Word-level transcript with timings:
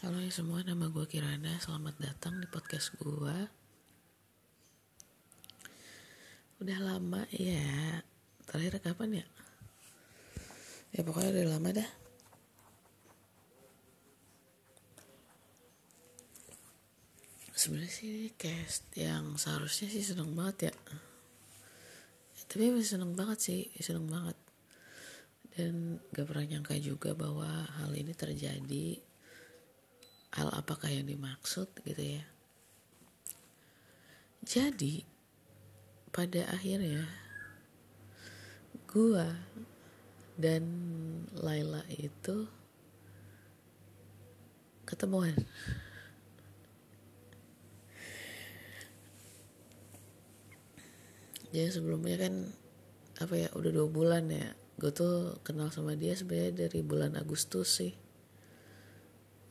Halo 0.00 0.16
ya 0.16 0.32
semua, 0.32 0.64
nama 0.64 0.88
gue 0.88 1.04
Kirana. 1.04 1.60
Selamat 1.60 1.92
datang 2.00 2.40
di 2.40 2.48
podcast 2.48 2.96
gue. 2.96 3.36
Udah 6.56 6.78
lama 6.80 7.28
ya. 7.28 8.00
Terakhir 8.48 8.80
kapan 8.80 9.20
ya? 9.20 9.26
Ya 10.96 11.04
pokoknya 11.04 11.36
udah 11.36 11.46
lama 11.52 11.68
dah. 11.76 11.90
Sebenarnya 17.52 17.92
sih 17.92 18.32
cast 18.40 18.88
yang 18.96 19.36
seharusnya 19.36 19.92
sih 19.92 20.00
seneng 20.00 20.32
banget 20.32 20.72
ya. 20.72 20.74
Tapi 22.48 22.72
masih 22.72 22.96
seneng 22.96 23.12
banget 23.12 23.36
sih, 23.36 23.68
seneng 23.84 24.08
banget. 24.08 24.40
Dan 25.52 26.00
gak 26.16 26.24
pernah 26.24 26.48
nyangka 26.48 26.80
juga 26.80 27.12
bahwa 27.12 27.68
hal 27.76 27.92
ini 27.92 28.16
terjadi 28.16 29.09
hal 30.30 30.48
apakah 30.54 30.86
yang 30.86 31.10
dimaksud 31.10 31.66
gitu 31.82 32.02
ya. 32.02 32.24
Jadi 34.46 35.02
pada 36.14 36.46
akhirnya 36.50 37.06
gua 38.86 39.34
dan 40.38 40.64
Laila 41.36 41.82
itu 41.90 42.46
ketemuan. 44.86 45.34
Jadi 51.50 51.66
sebelumnya 51.74 52.16
kan 52.16 52.34
apa 53.18 53.34
ya 53.36 53.48
udah 53.58 53.70
dua 53.74 53.88
bulan 53.90 54.30
ya 54.30 54.54
gue 54.80 54.88
tuh 54.96 55.36
kenal 55.44 55.68
sama 55.68 55.92
dia 55.92 56.16
sebenarnya 56.16 56.64
dari 56.64 56.80
bulan 56.80 57.18
Agustus 57.18 57.68
sih. 57.82 57.92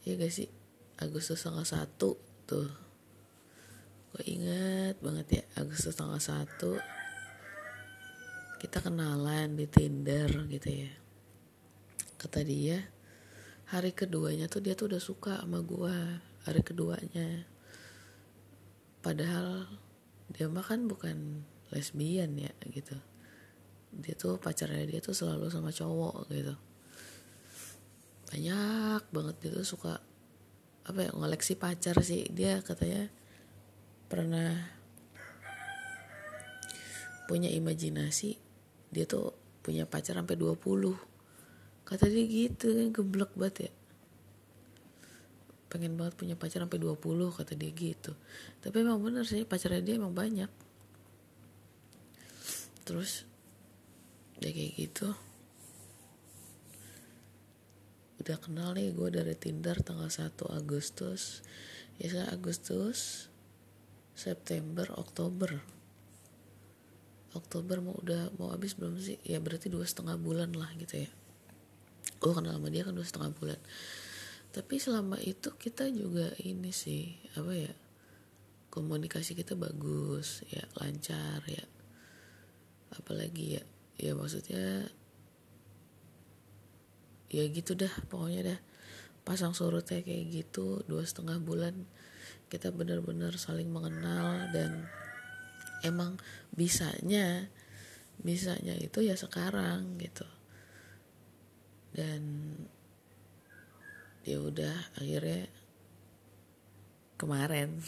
Iya 0.07 0.15
gak 0.15 0.33
sih 0.33 0.58
Agustus 0.99 1.39
tanggal 1.39 1.63
1 1.63 1.95
tuh. 1.95 2.69
Gue 4.11 4.23
inget 4.27 4.99
banget 4.99 5.27
ya 5.31 5.43
Agustus 5.63 5.95
tanggal 5.95 6.19
1 6.19 6.99
kita 8.59 8.83
kenalan 8.83 9.55
di 9.55 9.63
Tinder 9.71 10.27
gitu 10.51 10.67
ya. 10.67 10.91
Kata 12.19 12.43
dia 12.43 12.83
hari 13.71 13.95
keduanya 13.95 14.51
tuh 14.51 14.59
dia 14.59 14.75
tuh 14.75 14.91
udah 14.91 14.99
suka 14.99 15.39
sama 15.39 15.63
gue 15.63 15.95
hari 16.43 16.59
keduanya. 16.59 17.47
Padahal 18.99 19.63
dia 20.27 20.51
mah 20.51 20.67
kan 20.67 20.91
bukan 20.91 21.47
lesbian 21.71 22.35
ya 22.35 22.51
gitu. 22.67 22.99
Dia 23.95 24.19
tuh 24.19 24.35
pacarnya 24.35 24.83
dia 24.83 24.99
tuh 24.99 25.15
selalu 25.15 25.47
sama 25.47 25.71
cowok 25.71 26.27
gitu. 26.27 26.59
Banyak 28.27 29.07
banget 29.15 29.35
dia 29.39 29.51
tuh 29.55 29.63
suka 29.63 30.03
apa 30.89 31.05
ya 31.05 31.11
ngoleksi 31.13 31.53
pacar 31.53 32.01
sih. 32.01 32.25
Dia 32.33 32.65
katanya 32.65 33.13
pernah 34.09 34.57
punya 37.29 37.53
imajinasi 37.53 38.41
dia 38.89 39.05
tuh 39.05 39.37
punya 39.61 39.85
pacar 39.85 40.17
sampai 40.17 40.33
20 40.33 40.57
kata 41.85 42.09
dia 42.09 42.25
gitu 42.25 42.73
kan 42.73 42.89
geblek 42.89 43.31
banget 43.37 43.69
ya. 43.69 43.71
Pengen 45.69 45.93
banget 45.93 46.17
punya 46.17 46.33
pacar 46.33 46.65
sampai 46.65 46.81
20 46.81 46.97
kata 47.37 47.53
dia 47.53 47.69
gitu. 47.69 48.17
Tapi 48.65 48.81
emang 48.81 48.97
bener 48.97 49.29
sih 49.29 49.45
pacarnya 49.45 49.85
dia 49.85 50.01
emang 50.01 50.17
banyak. 50.17 50.49
Terus 52.81 53.29
dia 54.41 54.49
kayak 54.49 54.73
gitu 54.73 55.13
udah 58.19 58.37
kenal 58.37 58.75
nih 58.75 58.91
gue 58.91 59.09
dari 59.15 59.35
Tinder 59.35 59.79
tanggal 59.79 60.11
1 60.11 60.35
Agustus. 60.51 61.39
Ya 61.99 62.11
saya 62.11 62.27
Agustus 62.31 63.31
September 64.15 64.91
Oktober. 64.99 65.63
Oktober 67.31 67.79
mau 67.79 67.95
udah 67.95 68.35
mau 68.35 68.51
habis 68.51 68.75
belum 68.75 68.99
sih? 68.99 69.15
Ya 69.23 69.39
berarti 69.39 69.71
dua 69.71 69.87
setengah 69.87 70.19
bulan 70.19 70.51
lah 70.51 70.67
gitu 70.75 71.07
ya. 71.07 71.09
Gue 72.19 72.35
kenal 72.35 72.59
sama 72.59 72.67
dia 72.67 72.83
kan 72.83 72.91
dua 72.91 73.07
setengah 73.07 73.31
bulan. 73.31 73.59
Tapi 74.51 74.75
selama 74.81 75.15
itu 75.23 75.55
kita 75.55 75.87
juga 75.87 76.35
ini 76.43 76.75
sih 76.75 77.15
apa 77.39 77.53
ya 77.55 77.73
komunikasi 78.67 79.37
kita 79.37 79.55
bagus 79.55 80.43
ya 80.51 80.67
lancar 80.75 81.39
ya. 81.47 81.63
Apalagi 82.99 83.55
ya 83.55 83.63
ya 83.95 84.11
maksudnya 84.15 84.91
ya 87.29 87.45
gitu 87.49 87.77
dah 87.77 87.93
pokoknya 88.09 88.41
dah. 88.53 88.59
Pasang 89.21 89.53
surutnya 89.53 90.01
kayak 90.01 90.25
gitu 90.33 90.81
dua 90.89 91.05
setengah 91.05 91.37
bulan 91.37 91.85
kita 92.49 92.73
benar-benar 92.73 93.37
saling 93.37 93.69
mengenal 93.69 94.49
dan 94.49 94.89
emang 95.85 96.17
bisanya 96.49 97.45
bisanya 98.19 98.73
itu 98.75 99.05
ya 99.05 99.13
sekarang 99.13 100.01
gitu. 100.01 100.25
Dan 101.93 102.21
ya 104.25 104.41
udah 104.41 104.75
akhirnya 104.97 105.47
kemarin 107.21 107.81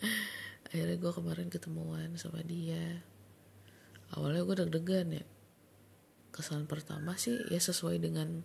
akhirnya 0.70 0.96
gue 0.96 1.12
kemarin 1.12 1.48
ketemuan 1.50 2.14
sama 2.14 2.46
dia. 2.46 3.02
Awalnya 4.14 4.42
gue 4.46 4.56
deg-degan 4.66 5.08
ya 5.18 5.24
kesan 6.30 6.64
pertama 6.70 7.18
sih 7.18 7.36
ya 7.50 7.58
sesuai 7.58 7.98
dengan 7.98 8.42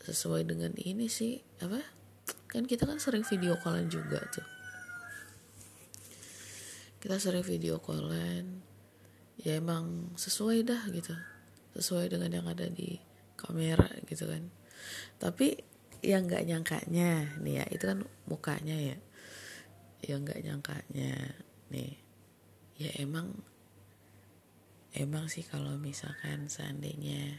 sesuai 0.00 0.48
dengan 0.48 0.72
ini 0.80 1.06
sih 1.06 1.38
apa? 1.60 1.78
Kan 2.50 2.66
kita 2.66 2.88
kan 2.88 2.98
sering 2.98 3.22
video 3.22 3.54
callan 3.60 3.86
juga 3.92 4.18
tuh. 4.32 4.46
Kita 7.00 7.16
sering 7.20 7.44
video 7.44 7.78
callan 7.78 8.64
ya 9.40 9.56
emang 9.60 10.16
sesuai 10.16 10.66
dah 10.66 10.82
gitu. 10.90 11.14
Sesuai 11.76 12.10
dengan 12.10 12.32
yang 12.32 12.46
ada 12.48 12.66
di 12.66 12.98
kamera 13.38 13.88
gitu 14.08 14.26
kan. 14.26 14.50
Tapi 15.20 15.60
yang 16.00 16.24
nggak 16.24 16.48
nyangkanya 16.48 17.36
nih 17.44 17.60
ya 17.60 17.64
itu 17.68 17.84
kan 17.84 17.98
mukanya 18.24 18.76
ya. 18.76 18.96
Yang 20.00 20.20
nggak 20.26 20.40
nyangkanya 20.48 21.12
nih. 21.68 21.92
Ya 22.80 22.90
emang 22.96 23.36
emang 24.94 25.30
sih 25.30 25.46
kalau 25.46 25.78
misalkan 25.78 26.50
seandainya 26.50 27.38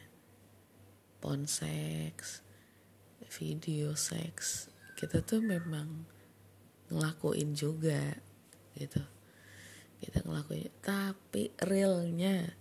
pon 1.19 1.44
seks 1.44 2.41
video 3.28 3.94
seks 3.94 4.72
kita 4.95 5.19
tuh 5.25 5.44
memang 5.44 6.07
ngelakuin 6.91 7.56
juga 7.56 8.16
gitu. 8.75 9.01
Kita 10.01 10.25
ngelakuin 10.25 10.72
tapi 10.84 11.51
realnya 11.57 12.56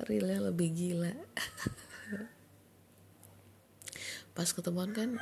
realnya 0.00 0.48
lebih 0.50 0.68
gila. 0.72 1.10
Pas 4.36 4.48
ketemuan 4.48 4.96
kan 4.96 5.20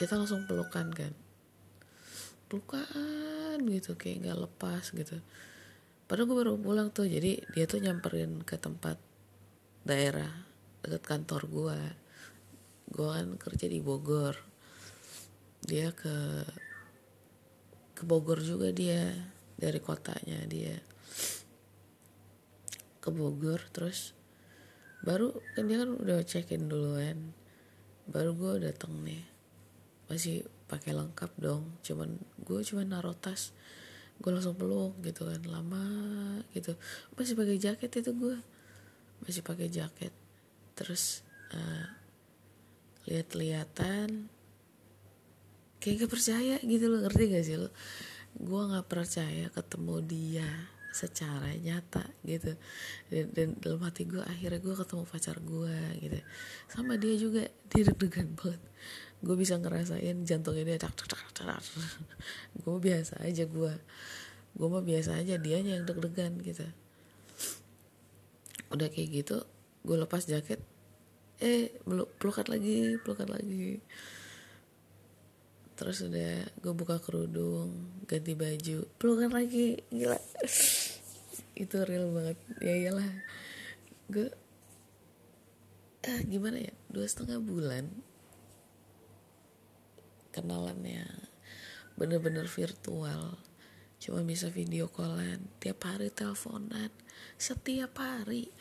kita 0.00 0.18
langsung 0.18 0.48
pelukan 0.48 0.90
kan. 0.90 1.12
Pelukan 2.48 3.58
gitu 3.68 3.94
kayak 3.94 4.24
nggak 4.24 4.40
lepas 4.48 4.90
gitu 4.94 5.20
padahal 6.08 6.26
gue 6.26 6.36
baru 6.40 6.52
pulang 6.56 6.88
tuh 6.88 7.06
jadi 7.06 7.38
dia 7.52 7.64
tuh 7.68 7.84
nyamperin 7.84 8.40
ke 8.42 8.56
tempat 8.56 8.96
daerah 9.84 10.32
dekat 10.82 11.04
kantor 11.04 11.42
gue 11.46 11.78
gue 12.88 13.08
kan 13.08 13.28
kerja 13.36 13.68
di 13.68 13.84
Bogor. 13.84 14.36
Dia 15.60 15.92
ke 15.92 16.44
ke 17.92 18.02
Bogor 18.06 18.40
juga 18.40 18.72
dia 18.72 19.12
dari 19.58 19.76
kotanya 19.82 20.48
dia. 20.48 20.76
Ke 22.98 23.12
Bogor 23.12 23.60
terus 23.70 24.16
baru 25.04 25.30
kan 25.54 25.68
dia 25.68 25.84
kan 25.84 25.90
udah 25.92 26.24
check 26.24 26.48
in 26.56 26.72
duluan. 26.72 27.36
Baru 28.08 28.32
gue 28.32 28.64
datang 28.64 29.04
nih. 29.04 29.20
Masih 30.08 30.48
pakai 30.68 30.96
lengkap 30.96 31.32
dong 31.40 31.80
cuman 31.80 32.20
gue 32.44 32.60
cuman 32.60 32.92
naruh 32.92 33.16
tas 33.16 33.56
gue 34.18 34.30
langsung 34.34 34.58
peluk 34.58 34.98
gitu 35.02 35.26
kan 35.26 35.42
lama 35.46 35.86
gitu. 36.50 36.74
Masih 37.14 37.38
pakai 37.38 37.56
jaket 37.58 37.90
itu 38.02 38.10
gue 38.14 38.36
masih 39.22 39.42
pakai 39.46 39.70
jaket. 39.70 40.12
Terus 40.74 41.22
uh, 41.54 41.86
lihat-lihatan 43.06 44.28
kayak 45.78 46.04
gak 46.04 46.12
percaya 46.12 46.56
gitu 46.60 46.84
loh 46.90 47.00
ngerti 47.06 47.22
gak 47.30 47.44
sih 47.46 47.56
lo? 47.58 47.70
Gue 48.38 48.62
nggak 48.70 48.86
percaya 48.86 49.50
ketemu 49.50 49.96
dia 50.04 50.50
secara 50.94 51.54
nyata 51.58 52.02
gitu. 52.26 52.58
Dan, 53.10 53.26
dan 53.34 53.48
dalam 53.62 53.82
hati 53.86 54.02
gue 54.02 54.22
akhirnya 54.22 54.58
gue 54.58 54.74
ketemu 54.74 55.02
pacar 55.06 55.36
gue 55.38 55.78
gitu. 56.02 56.18
Sama 56.66 56.98
dia 56.98 57.14
juga 57.14 57.46
dia 57.70 57.82
deg-degan 57.86 58.34
banget 58.34 58.62
gue 59.18 59.34
bisa 59.34 59.58
ngerasain 59.58 60.22
jantungnya 60.22 60.74
dia 60.74 60.78
tak 60.78 60.94
tak 60.94 61.10
tak 61.10 61.30
tak 61.34 61.62
gue 62.62 62.76
biasa 62.78 63.18
aja 63.26 63.44
gue 63.50 63.72
gue 64.58 64.68
mah 64.70 64.82
biasa 64.82 65.18
aja 65.18 65.38
dia 65.38 65.62
yang 65.62 65.86
deg-degan 65.86 66.38
gitu. 66.42 66.66
Udah 68.74 68.90
kayak 68.90 69.22
gitu 69.22 69.46
gue 69.86 69.96
lepas 69.96 70.26
jaket 70.26 70.58
eh 71.38 71.70
pelukan 72.18 72.46
lagi 72.50 72.98
pelukan 72.98 73.30
lagi. 73.30 73.78
Terus 75.78 76.02
udah 76.02 76.42
gue 76.58 76.72
buka 76.74 76.98
kerudung 76.98 77.70
ganti 78.10 78.34
baju 78.34 78.86
pelukan 78.98 79.30
lagi 79.30 79.78
gila. 79.94 80.18
Itu 81.62 81.86
real 81.86 82.10
banget. 82.10 82.38
Ya 82.58 82.74
iyalah. 82.74 83.10
Gue 84.10 84.30
ah 86.02 86.20
gimana 86.26 86.62
ya 86.62 86.74
dua 86.90 87.06
setengah 87.06 87.38
bulan 87.42 87.90
kenalannya. 90.38 91.06
Bener-bener 91.98 92.46
virtual. 92.46 93.34
Cuma 93.98 94.22
bisa 94.22 94.46
video 94.46 94.86
callan. 94.86 95.50
Tiap 95.58 95.82
hari 95.82 96.14
teleponan. 96.14 96.94
Setiap 97.34 97.98
hari. 97.98 98.54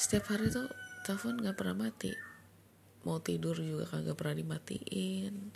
Setiap 0.00 0.32
hari 0.32 0.48
tuh 0.48 0.72
telepon 1.04 1.36
nggak 1.36 1.56
pernah 1.56 1.76
mati. 1.86 2.16
Mau 3.04 3.20
tidur 3.20 3.60
juga 3.60 3.84
kagak 3.84 4.16
pernah 4.16 4.40
dimatiin. 4.40 5.52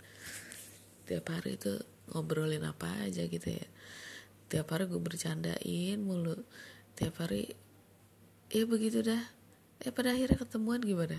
Tiap 1.09 1.25
hari 1.33 1.57
tuh 1.57 1.81
ngobrolin 2.13 2.61
apa 2.61 3.09
aja 3.09 3.25
gitu 3.25 3.49
ya. 3.49 3.67
Tiap 4.53 4.69
hari 4.69 4.85
gue 4.85 5.01
bercandain 5.01 5.97
mulu. 5.97 6.37
Tiap 6.93 7.25
hari 7.25 7.57
ya 8.53 8.69
begitu 8.69 9.01
dah. 9.01 9.23
Eh 9.81 9.89
pada 9.89 10.13
akhirnya 10.13 10.37
ketemuan 10.37 10.85
gimana? 10.85 11.17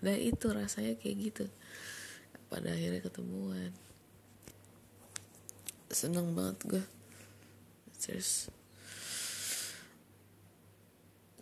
Nah 0.00 0.16
itu 0.16 0.48
rasanya 0.48 0.96
kayak 0.96 1.16
gitu 1.20 1.44
pada 2.48 2.72
akhirnya 2.72 3.04
ketemuan. 3.04 3.72
Seneng 5.88 6.36
banget 6.36 6.58
gue 6.68 6.84
terus 7.98 8.46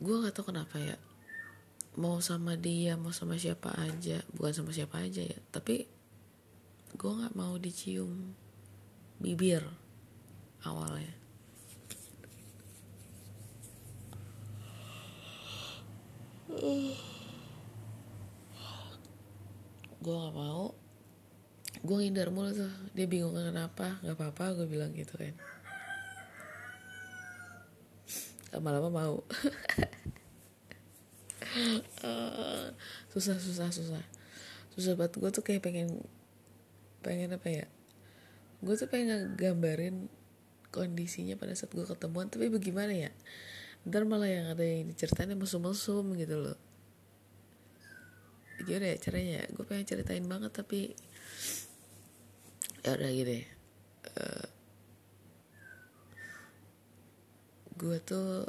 gue 0.00 0.22
gak 0.22 0.34
tau 0.34 0.50
kenapa 0.50 0.78
ya. 0.78 0.96
Mau 1.96 2.20
sama 2.20 2.60
dia 2.60 2.92
mau 3.00 3.14
sama 3.14 3.40
siapa 3.40 3.72
aja 3.80 4.20
bukan 4.36 4.52
sama 4.52 4.70
siapa 4.74 5.00
aja 5.00 5.24
ya. 5.24 5.38
Tapi 5.48 5.88
gue 6.96 7.12
nggak 7.12 7.36
mau 7.36 7.56
dicium 7.56 8.36
bibir 9.20 9.64
awalnya. 10.64 11.12
Gue 20.00 20.14
nggak 20.14 20.36
mau 20.38 20.85
gue 21.86 21.96
ngindar 22.02 22.34
mulu 22.34 22.50
tuh. 22.50 22.72
Dia 22.92 23.06
bingung 23.06 23.38
kenapa. 23.38 24.02
Nggak 24.02 24.18
apa-apa 24.18 24.58
gue 24.58 24.66
bilang 24.66 24.90
gitu 24.90 25.14
kan. 25.14 25.34
Lama-lama 28.50 28.90
mau. 28.90 29.16
Uh, 32.02 32.66
susah 33.14 33.38
susah 33.38 33.70
susah. 33.70 34.02
Susah 34.74 34.92
banget. 34.98 35.22
Gue 35.22 35.30
tuh 35.30 35.46
kayak 35.46 35.62
pengen 35.62 36.02
pengen 37.06 37.38
apa 37.38 37.48
ya? 37.48 37.66
Gue 38.58 38.74
tuh 38.74 38.90
pengen 38.90 39.38
gambarin 39.38 40.10
kondisinya 40.74 41.38
pada 41.38 41.54
saat 41.54 41.70
gue 41.70 41.86
ketemuan. 41.86 42.26
Tapi 42.26 42.50
bagaimana 42.50 42.90
ya? 42.90 43.10
Ntar 43.86 44.02
malah 44.02 44.26
yang 44.26 44.50
ada 44.50 44.66
yang 44.66 44.90
diceritain 44.90 45.30
mesum-mesum 45.38 46.18
gitu 46.18 46.36
loh. 46.42 46.58
Gimana 48.66 48.90
ya 48.90 48.96
caranya 48.98 49.46
gue 49.46 49.62
pengen 49.62 49.86
ceritain 49.86 50.26
banget 50.26 50.50
tapi 50.50 50.96
ya 52.86 52.94
udah 52.94 53.10
gini 53.10 53.42
uh, 54.14 54.46
gue 57.76 57.98
tuh 58.00 58.48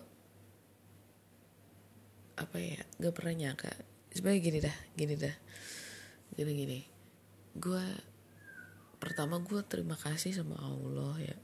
apa 2.40 2.58
ya 2.62 2.80
gak 3.02 3.16
pernah 3.18 3.34
nyangka. 3.36 3.74
Sebenarnya 4.14 4.42
gini 4.42 4.60
dah 4.64 4.78
gini 4.96 5.16
dah 5.20 5.36
gini 6.38 6.52
gini. 6.54 6.80
Gue 7.58 7.84
pertama 9.02 9.42
gue 9.44 9.60
terima 9.68 10.00
kasih 10.00 10.32
sama 10.32 10.56
Allah 10.62 11.18
ya. 11.20 11.38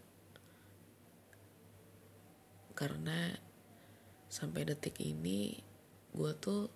Karena 2.78 3.36
sampai 4.32 4.64
detik 4.64 5.02
ini 5.04 5.60
gue 6.16 6.32
tuh 6.40 6.72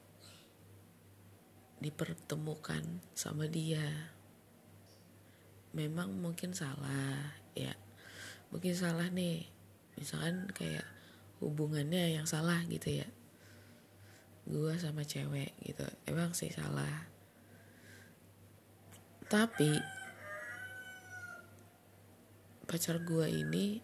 dipertemukan 1.77 2.83
sama 3.13 3.45
dia 3.45 4.16
memang 5.75 6.15
mungkin 6.15 6.55
salah 6.55 7.35
ya. 7.57 7.73
Mungkin 8.53 8.73
salah 8.77 9.09
nih. 9.11 9.49
Misalkan 9.97 10.47
kayak 10.53 10.85
hubungannya 11.41 12.15
yang 12.15 12.29
salah 12.29 12.61
gitu 12.69 13.01
ya. 13.01 13.07
Gue 14.47 14.77
sama 14.79 15.03
cewek 15.03 15.51
gitu. 15.65 15.83
Emang 16.07 16.31
sih 16.31 16.53
salah. 16.53 17.09
Tapi 19.27 19.75
pacar 22.67 22.99
gue 23.03 23.27
ini 23.27 23.83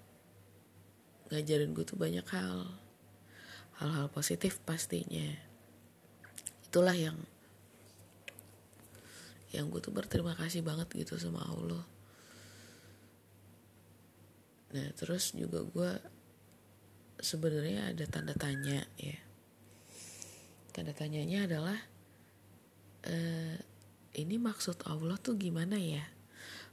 ngajarin 1.31 1.75
gue 1.75 1.83
tuh 1.83 1.99
banyak 1.99 2.23
hal. 2.31 2.79
Hal-hal 3.81 4.07
positif 4.13 4.61
pastinya. 4.63 5.33
Itulah 6.63 6.95
yang 6.95 7.17
yang 9.53 9.69
gue 9.69 9.77
tuh 9.77 9.93
berterima 9.93 10.33
kasih 10.33 10.65
banget 10.65 10.89
gitu 10.97 11.13
sama 11.21 11.45
Allah. 11.45 11.85
Nah 14.73 14.89
terus 14.97 15.37
juga 15.37 15.61
gue 15.61 15.91
sebenarnya 17.21 17.93
ada 17.93 18.05
tanda 18.09 18.33
tanya 18.33 18.81
ya. 18.97 19.17
Tanda 20.73 20.89
tanyanya 20.97 21.45
adalah 21.45 21.77
uh, 23.05 23.55
ini 24.17 24.35
maksud 24.41 24.81
Allah 24.89 25.21
tuh 25.21 25.37
gimana 25.37 25.77
ya? 25.77 26.01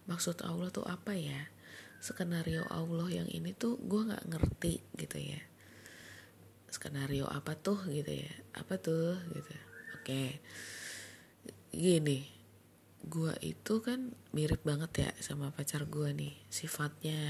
Maksud 0.09 0.41
Allah 0.41 0.73
tuh 0.73 0.89
apa 0.89 1.13
ya? 1.13 1.53
Skenario 2.01 2.65
Allah 2.73 3.13
yang 3.13 3.29
ini 3.29 3.53
tuh 3.53 3.77
gue 3.77 4.09
nggak 4.09 4.25
ngerti 4.25 4.81
gitu 4.97 5.21
ya. 5.21 5.41
Skenario 6.73 7.29
apa 7.29 7.53
tuh 7.61 7.77
gitu 7.93 8.25
ya? 8.25 8.33
Apa 8.57 8.81
tuh 8.81 9.21
gitu? 9.37 9.53
Oke. 10.01 10.41
Gini 11.77 12.40
gue 13.01 13.33
itu 13.41 13.81
kan 13.81 14.13
mirip 14.37 14.61
banget 14.61 15.09
ya 15.09 15.11
sama 15.25 15.49
pacar 15.55 15.89
gue 15.89 16.13
nih 16.13 16.37
sifatnya 16.53 17.21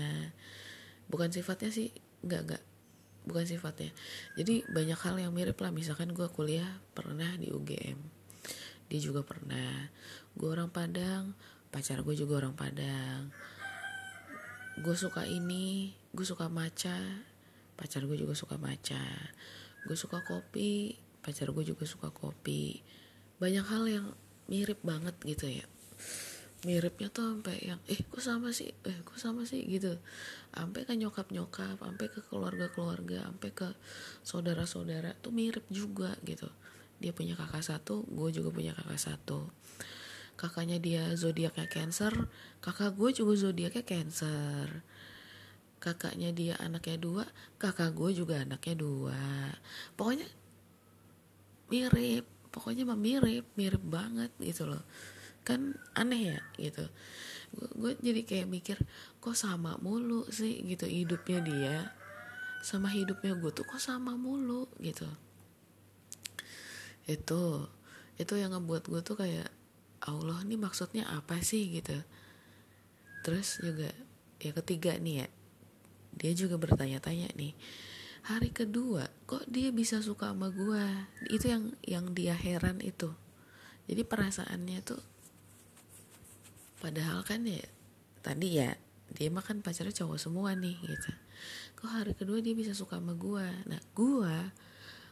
bukan 1.06 1.30
sifatnya 1.30 1.70
sih 1.70 1.94
nggak 2.26 2.40
nggak 2.46 2.62
bukan 3.28 3.44
sifatnya. 3.44 3.92
Jadi 4.36 4.64
banyak 4.72 4.96
hal 4.96 5.16
yang 5.20 5.32
mirip 5.36 5.60
lah 5.60 5.72
misalkan 5.72 6.16
gue 6.16 6.26
kuliah 6.32 6.80
pernah 6.96 7.36
di 7.36 7.52
UGM 7.52 7.98
dia 8.90 9.00
juga 9.00 9.22
pernah. 9.22 9.92
Gue 10.34 10.50
orang 10.50 10.72
Padang 10.72 11.36
pacar 11.70 12.02
gue 12.02 12.14
juga 12.18 12.42
orang 12.42 12.58
Padang. 12.58 13.30
Gue 14.80 14.96
suka 14.96 15.28
ini 15.28 15.94
gue 16.10 16.26
suka 16.26 16.50
maca 16.50 16.98
pacar 17.78 18.04
gue 18.04 18.18
juga 18.18 18.34
suka 18.36 18.60
maca 18.60 19.00
gue 19.88 19.96
suka 19.96 20.20
kopi 20.26 20.98
pacar 21.22 21.52
gue 21.54 21.64
juga 21.64 21.84
suka 21.86 22.10
kopi. 22.10 22.82
Banyak 23.38 23.64
hal 23.68 23.84
yang 23.86 24.06
mirip 24.50 24.82
banget 24.82 25.14
gitu 25.22 25.46
ya. 25.46 25.66
Miripnya 26.66 27.08
tuh 27.08 27.24
sampai 27.24 27.56
yang 27.64 27.80
eh 27.88 27.96
kok 28.04 28.20
sama 28.20 28.52
sih? 28.52 28.74
Eh 28.84 29.00
kok 29.00 29.16
sama 29.16 29.48
sih? 29.48 29.64
gitu. 29.64 29.96
Sampai 30.52 30.84
ke 30.84 30.92
nyokap 30.92 31.32
nyokap 31.32 31.80
sampai 31.80 32.06
ke 32.10 32.20
keluarga 32.26 32.68
keluarga 32.68 33.24
sampai 33.30 33.50
ke 33.54 33.68
saudara 34.26 34.68
saudara 34.68 35.16
tuh 35.16 35.32
mirip 35.32 35.64
juga 35.72 36.18
gitu. 36.26 36.50
Dia 37.00 37.16
punya 37.16 37.32
kakak 37.38 37.64
satu 37.64 38.04
gue 38.10 38.28
juga 38.34 38.52
punya 38.52 38.76
kakak 38.76 39.00
satu. 39.00 39.48
Kakaknya 40.36 40.76
dia 40.82 41.08
zodiaknya 41.16 41.64
cancer 41.70 42.12
kakak 42.60 42.92
gue 42.98 43.10
juga 43.16 43.32
zodiaknya 43.38 43.86
cancer. 43.86 44.84
Kakaknya 45.80 46.28
dia 46.36 46.60
anaknya 46.60 47.00
dua 47.00 47.24
kakak 47.56 47.96
gue 47.96 48.12
juga 48.12 48.44
anaknya 48.44 48.76
dua. 48.76 49.16
Pokoknya 49.96 50.28
mirip 51.72 52.39
pokoknya 52.50 52.82
mah 52.86 52.98
mirip 52.98 53.46
mirip 53.54 53.82
banget 53.82 54.30
gitu 54.42 54.66
loh. 54.66 54.82
Kan 55.46 55.78
aneh 55.96 56.36
ya 56.36 56.40
gitu. 56.58 56.84
Gue 57.74 57.98
jadi 57.98 58.22
kayak 58.22 58.46
mikir 58.50 58.78
kok 59.18 59.34
sama 59.34 59.78
mulu 59.82 60.26
sih 60.30 60.62
gitu 60.66 60.86
hidupnya 60.86 61.38
dia? 61.42 61.76
Sama 62.60 62.92
hidupnya 62.92 63.34
gue 63.38 63.50
tuh 63.50 63.66
kok 63.66 63.80
sama 63.80 64.14
mulu? 64.14 64.68
Gitu. 64.78 65.08
Itu 67.08 67.66
itu 68.20 68.34
yang 68.36 68.52
ngebuat 68.52 68.86
gue 68.86 69.00
tuh 69.00 69.16
kayak 69.16 69.48
Allah 70.04 70.44
nih 70.44 70.60
maksudnya 70.60 71.08
apa 71.08 71.40
sih? 71.40 71.66
Gitu. 71.70 71.96
Terus 73.24 73.58
juga 73.64 73.90
ya 74.40 74.52
ketiga 74.56 74.96
nih 74.96 75.24
ya 75.24 75.28
dia 76.16 76.32
juga 76.34 76.58
bertanya-tanya 76.58 77.30
nih 77.38 77.54
hari 78.30 78.54
kedua 78.54 79.10
kok 79.26 79.42
dia 79.50 79.74
bisa 79.74 79.98
suka 79.98 80.30
sama 80.30 80.54
gue 80.54 80.86
itu 81.34 81.50
yang 81.50 81.74
yang 81.82 82.06
dia 82.14 82.38
heran 82.38 82.78
itu. 82.78 83.10
Jadi 83.90 84.06
perasaannya 84.06 84.78
tuh 84.86 85.02
padahal 86.78 87.26
kan 87.26 87.42
ya 87.42 87.60
tadi 88.22 88.62
ya 88.62 88.72
dia 89.10 89.28
makan 89.28 89.60
pacarnya 89.60 89.90
cowok 89.90 90.18
semua 90.22 90.54
nih 90.54 90.78
gitu. 90.78 91.10
Kok 91.82 91.90
hari 91.90 92.12
kedua 92.14 92.38
dia 92.38 92.54
bisa 92.54 92.70
suka 92.70 93.02
sama 93.02 93.18
gue 93.18 93.46
nah 93.66 93.82
gue 93.98 94.36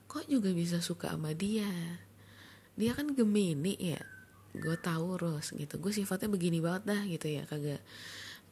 kok 0.08 0.24
juga 0.30 0.54
bisa 0.54 0.78
suka 0.78 1.12
sama 1.12 1.34
dia? 1.34 1.68
Dia 2.78 2.94
kan 2.94 3.12
gemini 3.12 3.74
ya? 3.76 4.00
Gue 4.54 4.78
taurus 4.78 5.52
gitu. 5.52 5.76
Gue 5.82 5.90
sifatnya 5.90 6.30
begini 6.30 6.62
banget 6.62 6.86
dah 6.86 7.02
gitu 7.04 7.26
ya. 7.26 7.42
Kagak 7.44 7.82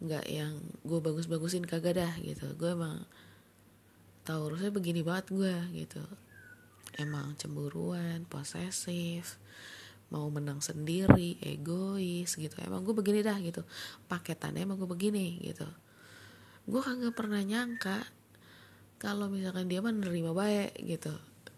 nggak 0.03 0.27
yang 0.29 0.61
gue 0.85 0.99
bagus-bagusin 1.01 1.65
kagak 1.65 1.97
dah 1.97 2.15
gitu. 2.21 2.51
Gue 2.59 2.75
emang 2.75 3.07
taurusnya 4.27 4.75
begini 4.75 5.07
banget 5.07 5.31
gue 5.31 5.55
gitu. 5.87 6.03
Emang 6.99 7.39
cemburuan 7.39 8.27
posesif 8.27 9.39
mau 10.11 10.27
menang 10.31 10.59
sendiri 10.59 11.39
egois 11.39 12.35
gitu. 12.35 12.57
Emang 12.63 12.83
gue 12.83 12.95
begini 12.95 13.23
dah 13.23 13.39
gitu. 13.39 13.63
Paketannya 14.11 14.67
emang 14.67 14.83
gue 14.83 14.91
begini 14.91 15.39
gitu. 15.47 15.67
Gue 16.67 16.83
kagak 16.83 17.15
pernah 17.15 17.39
nyangka 17.39 18.03
kalau 18.99 19.31
misalkan 19.31 19.71
dia 19.71 19.79
mah 19.79 19.95
nerima 19.95 20.35
baik 20.35 20.75
gitu. 20.83 21.15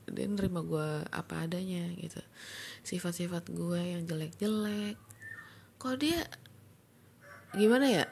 Dia 0.09 0.29
nerima 0.29 0.61
gue 0.61 0.89
apa 1.09 1.49
adanya 1.49 1.89
gitu. 1.97 2.21
Sifat-sifat 2.85 3.49
gue 3.49 3.81
yang 3.81 4.05
jelek-jelek. 4.05 5.01
Kok 5.81 5.97
dia 5.97 6.29
gimana 7.57 7.89
ya? 7.89 8.05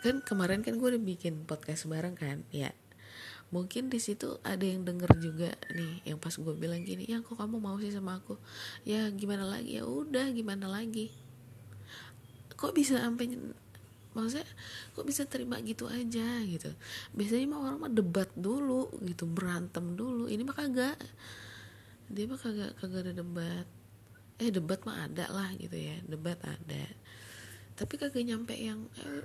Kan 0.00 0.20
kemarin 0.24 0.60
kan 0.64 0.76
gue 0.76 0.88
udah 0.96 1.00
bikin 1.00 1.48
podcast 1.48 1.88
bareng 1.88 2.16
kan 2.16 2.44
ya 2.52 2.72
mungkin 3.54 3.86
di 3.86 4.02
situ 4.02 4.42
ada 4.42 4.66
yang 4.66 4.82
denger 4.82 5.14
juga 5.22 5.54
nih 5.70 6.02
yang 6.10 6.18
pas 6.18 6.34
gue 6.34 6.54
bilang 6.58 6.82
gini 6.82 7.06
ya 7.06 7.22
kok 7.22 7.38
kamu 7.38 7.62
mau 7.62 7.78
sih 7.78 7.94
sama 7.94 8.18
aku? 8.18 8.34
Ya 8.82 9.06
gimana 9.14 9.46
lagi? 9.46 9.78
Ya 9.78 9.86
udah 9.86 10.26
gimana 10.34 10.66
lagi? 10.66 11.14
Kok 12.58 12.74
bisa 12.74 12.98
sampai 12.98 13.30
maksudnya 14.10 14.46
kok 14.94 15.06
bisa 15.06 15.22
terima 15.30 15.62
gitu 15.62 15.86
aja 15.86 16.42
gitu. 16.42 16.74
Biasanya 17.14 17.46
mah 17.46 17.60
orang 17.62 17.78
mah 17.78 17.92
debat 17.94 18.26
dulu 18.34 18.90
gitu 19.06 19.22
berantem 19.30 19.94
dulu. 19.94 20.26
Ini 20.26 20.42
mah 20.42 20.58
kagak 20.58 20.98
dia 22.10 22.26
mah 22.26 22.42
kagak 22.42 22.74
kagak 22.82 23.06
ada 23.06 23.14
debat. 23.22 23.66
Eh 24.42 24.50
debat 24.50 24.82
mah 24.82 25.06
ada 25.06 25.30
lah 25.30 25.54
gitu 25.54 25.78
ya 25.78 26.02
debat 26.10 26.42
ada. 26.42 26.90
Tapi 27.78 27.94
kagak 28.02 28.26
nyampe 28.26 28.58
yang 28.58 28.82
eh, 28.98 29.22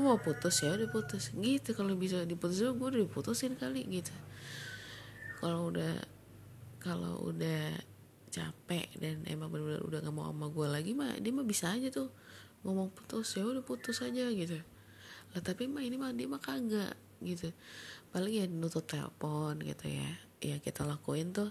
mau 0.00 0.18
putus 0.20 0.64
ya 0.64 0.74
udah 0.74 0.88
putus. 0.90 1.32
Gitu 1.32 1.72
kalau 1.72 1.96
bisa 1.96 2.22
diputus 2.24 2.60
gue 2.60 2.72
udah 2.72 3.00
diputusin 3.00 3.56
kali 3.56 3.84
gitu. 3.88 4.12
Kalau 5.40 5.72
udah 5.72 5.94
kalau 6.80 7.18
udah 7.26 7.74
capek 8.30 8.92
dan 9.00 9.24
emang 9.26 9.48
benar-benar 9.48 9.82
udah 9.82 9.98
gak 10.04 10.14
mau 10.14 10.28
sama 10.28 10.46
gue 10.52 10.66
lagi 10.68 10.92
mah 10.92 11.16
dia 11.16 11.32
mah 11.32 11.46
bisa 11.46 11.72
aja 11.72 11.88
tuh. 11.88 12.12
Ngomong 12.62 12.92
putus 12.92 13.36
ya 13.36 13.46
udah 13.46 13.64
putus 13.64 14.02
aja 14.04 14.28
gitu. 14.32 14.58
Lah 15.34 15.40
tapi 15.42 15.66
mah 15.66 15.82
ini 15.82 15.96
mah 15.96 16.12
dia 16.12 16.28
mah 16.28 16.42
kagak 16.42 16.94
gitu. 17.24 17.50
Paling 18.12 18.34
ya 18.36 18.44
nutup 18.46 18.84
telepon 18.84 19.60
gitu 19.64 19.86
ya. 19.88 20.10
Ya 20.44 20.56
kita 20.60 20.84
lakuin 20.84 21.32
tuh 21.32 21.50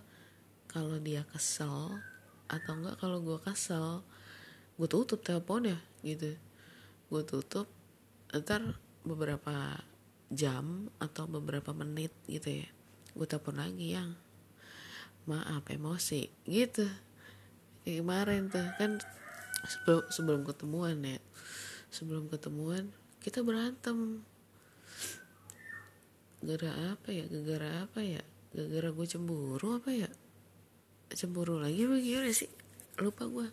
kalau 0.70 1.02
dia 1.02 1.26
kesel 1.34 2.00
atau 2.46 2.72
enggak 2.78 3.02
kalau 3.02 3.22
gue 3.26 3.42
kesel 3.42 4.06
gue 4.76 4.88
tutup 4.92 5.24
teleponnya 5.24 5.80
gitu. 6.06 6.36
Gue 7.10 7.24
tutup 7.24 7.70
ntar 8.42 8.76
beberapa 9.06 9.80
jam 10.34 10.90
atau 10.98 11.30
beberapa 11.30 11.72
menit 11.72 12.12
gitu 12.26 12.66
ya 12.66 12.68
gue 13.16 13.28
telepon 13.30 13.56
lagi 13.64 13.96
yang 13.96 14.12
maaf 15.26 15.66
emosi 15.72 16.28
gitu. 16.46 16.86
Kayak 17.82 17.98
kemarin 18.02 18.42
tuh 18.52 18.68
kan 18.78 18.92
sebelum 19.66 20.04
sebelum 20.12 20.42
ketemuan 20.46 20.98
ya 21.02 21.20
sebelum 21.90 22.28
ketemuan 22.28 22.92
kita 23.24 23.42
berantem. 23.42 24.22
Gara 26.46 26.94
apa 26.94 27.10
ya 27.10 27.26
gara 27.32 27.88
apa 27.88 28.00
ya 28.04 28.22
gara 28.54 28.90
gue 28.92 29.08
cemburu 29.08 29.80
apa 29.80 29.90
ya? 29.96 30.10
Cemburu 31.16 31.58
lagi 31.64 31.88
bagaimana 31.88 32.36
sih? 32.36 32.52
Lupa 33.00 33.26
gue 33.32 33.48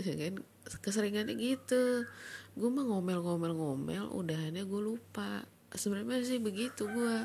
ya 0.00 0.14
kan 0.14 0.40
keseringannya 0.66 1.34
gitu. 1.34 2.06
Gue 2.52 2.68
mah 2.68 2.84
ngomel-ngomel-ngomel 2.84 4.12
udahannya 4.12 4.62
gue 4.62 4.80
lupa. 4.82 5.42
Sebenarnya 5.72 6.24
sih 6.24 6.38
begitu 6.38 6.84
gue 6.84 7.16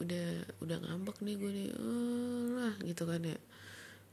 udah 0.00 0.28
udah 0.64 0.76
ngambek 0.80 1.20
nih 1.20 1.36
gue 1.36 1.50
nih 1.52 1.70
oh, 1.76 2.44
lah 2.56 2.74
gitu 2.86 3.04
kan 3.04 3.20
ya. 3.20 3.38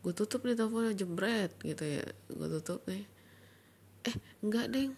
Gue 0.03 0.13
tutup 0.13 0.43
nih 0.43 0.57
teleponnya 0.57 0.93
jebret 0.97 1.53
gitu 1.63 1.83
ya. 1.85 2.03
Gue 2.33 2.47
tutup 2.59 2.81
nih. 2.89 3.05
Eh 4.03 4.15
enggak 4.43 4.73
deng. 4.73 4.91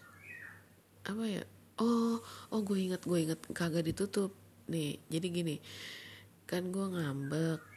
Apa 1.06 1.24
ya? 1.28 1.44
Oh 1.78 2.18
oh 2.50 2.60
gue 2.64 2.78
inget 2.80 3.04
gue 3.06 3.18
inget 3.22 3.40
kagak 3.54 3.86
ditutup. 3.86 4.34
Nih 4.66 4.98
jadi 5.12 5.26
gini. 5.30 5.56
Kan 6.48 6.74
gue 6.74 6.86
ngambek 6.90 7.69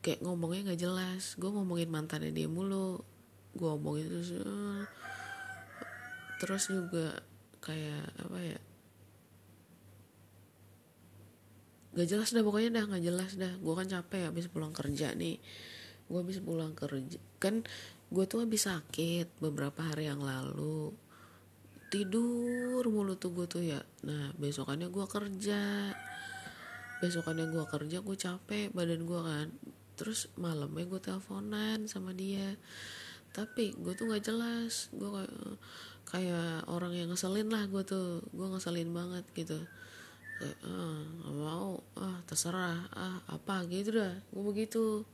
kayak 0.00 0.20
ngomongnya 0.24 0.72
nggak 0.72 0.80
jelas. 0.80 1.36
Gue 1.36 1.50
ngomongin 1.52 1.88
mantannya 1.92 2.32
dia 2.32 2.48
mulu. 2.48 3.00
Gue 3.56 3.70
omongin 3.70 4.06
terus 4.08 4.30
uh, 4.40 4.84
terus 6.40 6.72
juga 6.72 7.20
kayak 7.60 8.08
apa 8.16 8.38
ya 8.40 8.58
gak 11.90 12.06
jelas 12.06 12.30
dah 12.30 12.40
pokoknya 12.46 12.70
dah 12.80 12.84
gak 12.86 13.04
jelas 13.04 13.32
dah. 13.34 13.52
Gue 13.58 13.74
kan 13.74 13.86
capek 13.90 14.30
habis 14.30 14.46
pulang 14.46 14.70
kerja 14.70 15.12
nih. 15.12 15.42
Gue 16.06 16.18
habis 16.22 16.38
pulang 16.38 16.72
kerja. 16.78 17.18
Kan 17.42 17.66
gue 18.10 18.24
tuh 18.26 18.46
habis 18.46 18.66
sakit 18.70 19.42
beberapa 19.42 19.82
hari 19.82 20.06
yang 20.06 20.22
lalu. 20.22 20.94
Tidur 21.90 22.86
mulu 22.86 23.18
tuh 23.18 23.34
gue 23.34 23.46
tuh 23.50 23.62
ya. 23.66 23.82
Nah 24.06 24.30
besokannya 24.38 24.86
gue 24.88 25.06
kerja. 25.10 25.90
Besokannya 27.02 27.50
gue 27.50 27.64
kerja 27.66 27.98
gue 28.00 28.16
capek 28.16 28.70
badan 28.70 29.02
gue 29.02 29.20
kan 29.20 29.48
terus 30.00 30.32
malamnya 30.40 30.88
gue 30.88 30.96
teleponan 30.96 31.84
sama 31.84 32.16
dia. 32.16 32.56
Tapi 33.36 33.76
gue 33.76 33.92
tuh 33.92 34.08
nggak 34.08 34.24
jelas. 34.24 34.88
Gue 34.96 35.12
kayak 35.12 35.36
kayak 36.08 36.64
orang 36.72 36.96
yang 36.96 37.12
ngeselin 37.12 37.52
lah 37.52 37.68
gue 37.68 37.84
tuh. 37.84 38.24
Gue 38.32 38.48
ngeselin 38.48 38.88
banget 38.96 39.28
gitu. 39.36 39.60
Kayak 40.40 40.56
ah 40.64 41.04
mau. 41.28 41.84
Ah 42.00 42.24
terserah. 42.24 42.88
Ah 42.96 43.20
apa? 43.28 43.68
Gitu 43.68 43.92
dah. 43.92 44.16
Gue 44.32 44.42
begitu. 44.48 45.04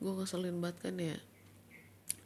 Gue 0.00 0.12
ngeselin 0.16 0.56
banget 0.56 0.88
kan 0.88 0.96
ya. 0.96 1.20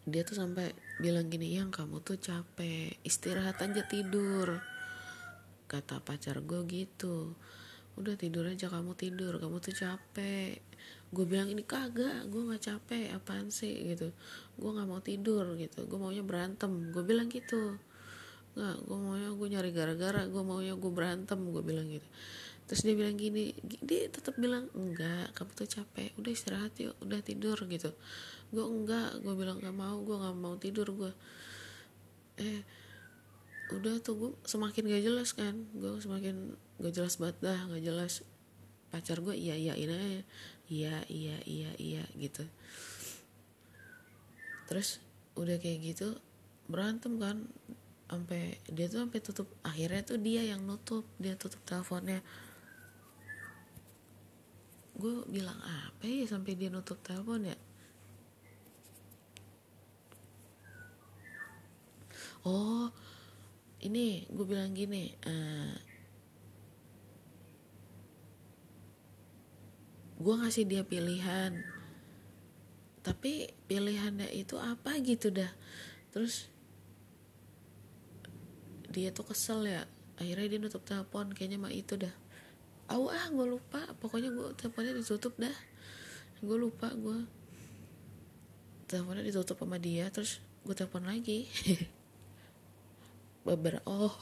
Dia 0.07 0.23
tuh 0.23 0.39
sampai 0.39 0.71
bilang 1.03 1.27
gini 1.27 1.51
yang 1.51 1.75
kamu 1.75 1.99
tuh 2.07 2.17
capek. 2.23 2.95
Istirahat 3.03 3.59
aja 3.59 3.83
tidur. 3.91 4.63
Kata 5.67 5.99
pacar 5.99 6.47
gue 6.47 6.63
gitu. 6.71 7.35
Udah 7.99 8.15
tidur 8.15 8.47
aja 8.47 8.71
kamu 8.71 8.95
tidur. 8.95 9.37
Kamu 9.43 9.59
tuh 9.59 9.75
capek 9.75 10.63
gue 11.17 11.25
bilang 11.25 11.49
ini 11.49 11.65
kagak 11.65 12.29
gue 12.29 12.43
nggak 12.45 12.61
capek 12.61 13.17
apaan 13.17 13.49
sih? 13.49 13.73
Gitu. 13.97 14.13
Gue 14.61 14.71
nggak 14.77 14.89
mau 14.89 15.01
tidur 15.01 15.57
gitu. 15.57 15.89
Gue 15.89 15.97
maunya 15.97 16.21
berantem. 16.21 16.93
Gue 16.93 17.01
bilang 17.01 17.33
gitu. 17.33 17.81
Nggak 18.53 18.77
gue 18.85 18.99
maunya 19.01 19.31
gue 19.33 19.49
nyari 19.49 19.71
gara-gara 19.73 20.23
gue 20.29 20.43
maunya 20.45 20.77
gue 20.77 20.93
berantem 20.93 21.41
gue 21.41 21.63
bilang 21.65 21.89
gitu. 21.89 22.05
Terus 22.69 22.81
dia 22.85 22.95
bilang 22.99 23.17
gini 23.17 23.57
dia 23.81 24.13
tetap 24.13 24.37
bilang 24.37 24.69
enggak 24.77 25.33
kamu 25.33 25.51
tuh 25.57 25.69
capek. 25.81 26.13
Udah 26.21 26.31
istirahat 26.37 26.77
yuk 26.77 26.93
udah 27.01 27.21
tidur 27.25 27.57
gitu. 27.65 27.97
Gue 28.53 28.65
enggak 28.69 29.25
gue 29.25 29.33
bilang 29.33 29.57
nggak 29.57 29.73
mau 29.73 29.97
gue 30.05 30.17
nggak 30.21 30.37
mau 30.37 30.55
tidur 30.61 30.93
gue 30.93 31.13
eh 32.37 32.61
udah 33.73 33.99
tuh 34.05 34.15
gue 34.15 34.31
semakin 34.45 34.85
gak 34.93 35.05
jelas 35.05 35.33
kan. 35.33 35.57
Gue 35.73 35.97
semakin 35.99 36.53
gak 36.77 36.93
jelas 36.93 37.17
banget 37.17 37.37
dah 37.41 37.61
gak 37.73 37.83
jelas. 37.83 38.21
Pacar 38.93 39.19
gue 39.19 39.35
iya 39.35 39.59
iya 39.59 39.75
ini 39.75 39.91
aja 39.91 40.23
iya 40.67 41.03
iya 41.07 41.37
iya 41.47 41.71
iya 41.79 42.03
gitu. 42.19 42.43
Terus 44.67 44.99
udah 45.39 45.57
kayak 45.63 45.95
gitu 45.95 46.19
berantem 46.67 47.23
kan 47.23 47.47
sampai 48.07 48.59
dia 48.71 48.87
tuh 48.87 49.03
sampai 49.03 49.21
tutup 49.23 49.49
akhirnya 49.63 50.03
tuh 50.03 50.19
dia 50.19 50.43
yang 50.43 50.63
nutup 50.67 51.07
dia 51.19 51.39
tutup 51.39 51.63
teleponnya. 51.63 52.23
Gue 54.97 55.23
bilang 55.29 55.59
apa 55.61 56.09
ya 56.09 56.25
sampai 56.27 56.57
dia 56.57 56.73
nutup 56.73 56.99
telepon 57.05 57.47
ya? 57.47 57.57
Oh 62.47 62.91
ini 63.83 64.27
gue 64.31 64.47
bilang 64.47 64.71
gini 64.75 65.15
uh, 65.27 65.75
gue 70.17 70.35
ngasih 70.35 70.65
dia 70.65 70.83
pilihan. 70.83 71.53
Tapi 73.05 73.53
pilihannya 73.69 74.33
itu 74.33 74.57
apa 74.57 74.97
gitu 75.05 75.31
dah. 75.31 75.53
Terus 76.11 76.49
dia 78.89 79.13
tuh 79.13 79.29
kesel 79.29 79.69
ya. 79.69 79.85
Akhirnya 80.17 80.47
dia 80.49 80.61
nutup 80.61 80.83
telepon 80.83 81.31
kayaknya 81.37 81.61
mah 81.61 81.73
itu 81.73 82.01
dah. 82.01 82.13
Aw 82.89 83.03
ah 83.13 83.27
gue 83.29 83.47
lupa. 83.47 83.85
Pokoknya 84.01 84.33
gue 84.33 84.57
teleponnya 84.57 84.97
ditutup 84.97 85.37
dah. 85.37 85.57
Gue 86.41 86.57
lupa 86.57 86.91
gue 86.97 87.29
teleponnya 88.89 89.27
ditutup 89.27 89.59
sama 89.61 89.77
dia 89.77 90.09
terus 90.09 90.41
gue 90.65 90.73
telepon 90.73 91.05
lagi. 91.05 91.45
Beberapa 93.47 93.85
oh. 93.85 94.17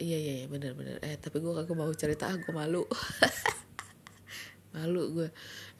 Iya 0.00 0.16
iya 0.16 0.32
iya 0.42 0.46
bener 0.48 0.72
bener. 0.72 0.96
Eh 1.04 1.20
tapi 1.20 1.44
gue 1.44 1.52
kagak 1.52 1.76
mau 1.76 1.92
cerita 1.92 2.32
ah 2.32 2.36
gue 2.40 2.54
malu 2.56 2.88
malu 4.70 5.10
gue 5.10 5.28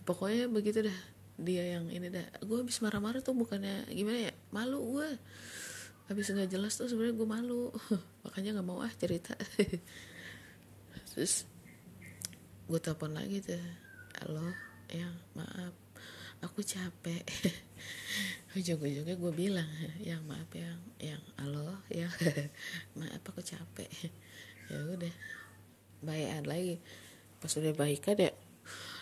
pokoknya 0.02 0.50
begitu 0.50 0.82
dah 0.82 0.99
dia 1.40 1.76
yang 1.76 1.88
ini 1.88 2.12
dah. 2.12 2.26
Gue 2.44 2.62
habis 2.62 2.78
marah-marah 2.85 3.25
tuh 3.25 3.32
bukannya 3.32 3.88
gimana 3.90 4.30
ya 4.30 4.32
malu 4.52 5.00
gue 5.00 5.09
habis 6.11 6.26
nggak 6.26 6.50
jelas 6.52 6.76
tuh 6.76 6.87
sebenarnya 6.87 7.16
gue 7.16 7.28
malu. 7.28 7.73
Makanya 8.28 8.61
nggak 8.61 8.68
mau 8.68 8.85
ah 8.85 8.92
cerita. 8.92 9.32
Terus 11.16 11.49
gue 12.70 12.78
telepon 12.78 13.16
lagi 13.16 13.42
tuh 13.42 13.59
halo 14.20 14.52
yang 14.92 15.16
maaf 15.32 15.75
aku 16.44 16.61
capek. 16.61 17.25
Ujung-ujungnya 18.59 19.16
gue 19.16 19.32
bilang 19.32 19.70
yang 20.02 20.20
maaf 20.28 20.50
yang 20.52 20.78
yang 21.00 21.23
halo 21.40 21.80
yang 21.88 22.12
maaf 23.00 23.23
aku 23.25 23.40
capek. 23.40 23.88
Ya 24.68 24.76
udah 24.82 25.14
bayan 26.04 26.44
lagi. 26.44 26.82
Pas 27.40 27.54
udah 27.56 27.73
baikan 27.73 28.20
ya 28.20 28.30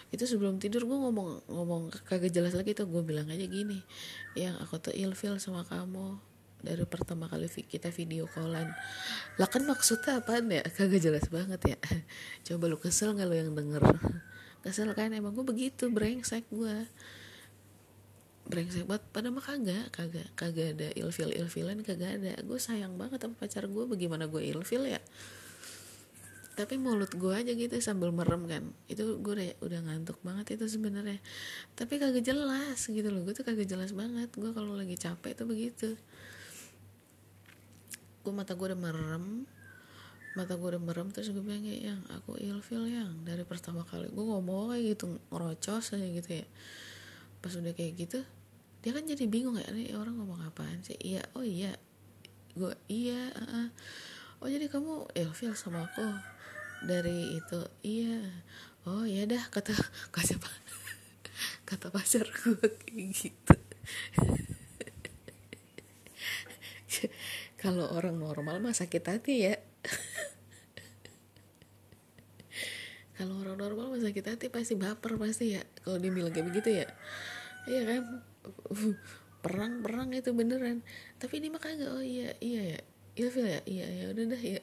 itu 0.09 0.25
sebelum 0.25 0.57
tidur 0.57 0.89
gue 0.89 0.99
ngomong 0.99 1.45
ngomong 1.53 1.93
kagak 2.09 2.33
jelas 2.33 2.57
lagi 2.57 2.73
tuh 2.73 2.89
gue 2.89 3.05
bilang 3.05 3.29
aja 3.29 3.45
gini 3.45 3.85
yang 4.33 4.57
aku 4.57 4.81
tuh 4.81 4.95
ilfil 4.97 5.37
sama 5.37 5.69
kamu 5.69 6.17
dari 6.59 6.83
pertama 6.91 7.31
kali 7.31 7.47
kita 7.47 7.95
video 7.95 8.27
callan. 8.27 8.75
Lah 9.39 9.47
kan 9.47 9.63
maksudnya 9.63 10.19
apa 10.19 10.43
ya? 10.43 10.63
Kagak 10.67 10.99
jelas 10.99 11.27
banget 11.31 11.61
ya. 11.63 11.79
Coba 12.51 12.67
lu 12.67 12.79
kesel 12.83 13.15
nggak 13.15 13.29
lu 13.31 13.35
yang 13.39 13.51
denger? 13.55 13.83
Kesel 14.67 14.91
kan? 14.91 15.15
Emang 15.15 15.39
gue 15.39 15.47
begitu 15.47 15.87
brengsek 15.87 16.51
gue 16.51 16.91
brengsek 18.51 18.91
banget. 18.91 19.07
Pada 19.15 19.31
mah 19.31 19.45
kagak 19.45 19.95
kagak 19.95 20.29
kagak 20.35 20.75
ada 20.75 20.89
ilfil 20.99 21.31
ilfilan 21.31 21.79
kagak 21.87 22.19
ada. 22.19 22.35
Gue 22.43 22.59
sayang 22.59 22.99
banget 22.99 23.23
sama 23.23 23.39
pacar 23.39 23.71
gue 23.71 23.85
bagaimana 23.87 24.27
gue 24.27 24.43
ilfil 24.43 24.83
ya 24.83 24.99
tapi 26.59 26.75
mulut 26.75 27.15
gue 27.15 27.31
aja 27.31 27.55
gitu 27.55 27.79
sambil 27.79 28.11
merem 28.11 28.43
kan. 28.51 28.67
Itu 28.91 29.23
gue 29.23 29.55
udah 29.63 29.81
ngantuk 29.87 30.19
banget 30.27 30.59
itu 30.59 30.67
sebenarnya. 30.67 31.23
Tapi 31.79 32.03
kagak 32.03 32.27
jelas 32.27 32.83
gitu 32.83 33.07
loh. 33.15 33.23
Gue 33.23 33.31
tuh 33.31 33.47
kagak 33.47 33.71
jelas 33.71 33.95
banget. 33.95 34.27
Gue 34.35 34.51
kalau 34.51 34.75
lagi 34.75 34.99
capek 34.99 35.39
tuh 35.39 35.47
begitu. 35.47 35.95
Gue 38.27 38.33
mata 38.35 38.59
gue 38.59 38.67
udah 38.75 38.75
merem. 38.75 39.47
Mata 40.35 40.59
gue 40.59 40.67
udah 40.75 40.83
merem 40.83 41.07
terus 41.15 41.31
gue 41.31 41.39
bilang 41.39 41.63
ya 41.63 41.95
yang 41.95 42.03
aku 42.11 42.35
ilfil 42.43 42.91
yang. 42.91 43.23
Dari 43.23 43.47
pertama 43.47 43.87
kali 43.87 44.11
gue 44.11 44.25
ngomong 44.27 44.75
kayak 44.75 44.99
gitu 44.99 45.15
ngerocos 45.31 45.95
aja 45.95 46.07
gitu 46.11 46.43
ya. 46.43 46.47
Pas 47.39 47.55
udah 47.55 47.71
kayak 47.71 47.95
gitu 48.03 48.19
dia 48.83 48.91
kan 48.91 49.07
jadi 49.07 49.31
bingung 49.31 49.55
ya. 49.55 49.71
Nih 49.71 49.95
orang 49.95 50.19
ngomong 50.19 50.43
apaan 50.43 50.83
sih? 50.83 50.99
Iya. 50.99 51.23
Oh 51.39 51.47
iya. 51.47 51.79
Gue 52.59 52.75
iya 52.91 53.31
uh, 53.39 53.47
uh. 53.47 53.67
oh 54.43 54.51
jadi 54.51 54.67
kamu 54.67 55.15
ilfil 55.15 55.55
sama 55.55 55.87
aku 55.87 56.38
dari 56.83 57.39
itu. 57.39 57.61
Iya. 57.83 58.23
Oh 58.87 59.05
ya 59.05 59.27
dah 59.29 59.43
kata 59.53 59.75
kata 60.15 60.39
kata 61.69 61.87
pacar 61.93 62.25
gue 62.25 62.69
kayak 62.89 63.07
gitu. 63.13 63.55
Kalau 67.59 67.91
orang 67.93 68.17
normal 68.17 68.63
mah 68.63 68.73
sakit 68.73 69.05
hati 69.05 69.35
ya. 69.51 69.55
Kalau 73.19 73.35
orang 73.43 73.59
normal 73.59 73.91
mah 73.93 74.01
sakit 74.01 74.25
hati 74.25 74.47
pasti 74.49 74.79
baper 74.79 75.19
pasti 75.19 75.59
ya 75.59 75.63
kalau 75.83 75.99
dibilang 75.99 76.33
kayak 76.33 76.49
begitu 76.49 76.81
ya. 76.81 76.87
Iya 77.69 77.83
kan? 77.85 78.03
Perang 79.45 79.85
perang 79.85 80.09
itu 80.15 80.33
beneran. 80.33 80.81
Tapi 81.21 81.43
ini 81.43 81.51
mah 81.53 81.61
kagak 81.61 81.93
oh 81.93 82.01
iya 82.01 82.33
iya 82.41 82.79
ya. 82.79 82.81
Ilfil 83.19 83.47
ya? 83.51 83.61
Iya 83.67 83.87
ya 83.91 84.05
udah 84.15 84.25
dah 84.31 84.43
ya 84.43 84.63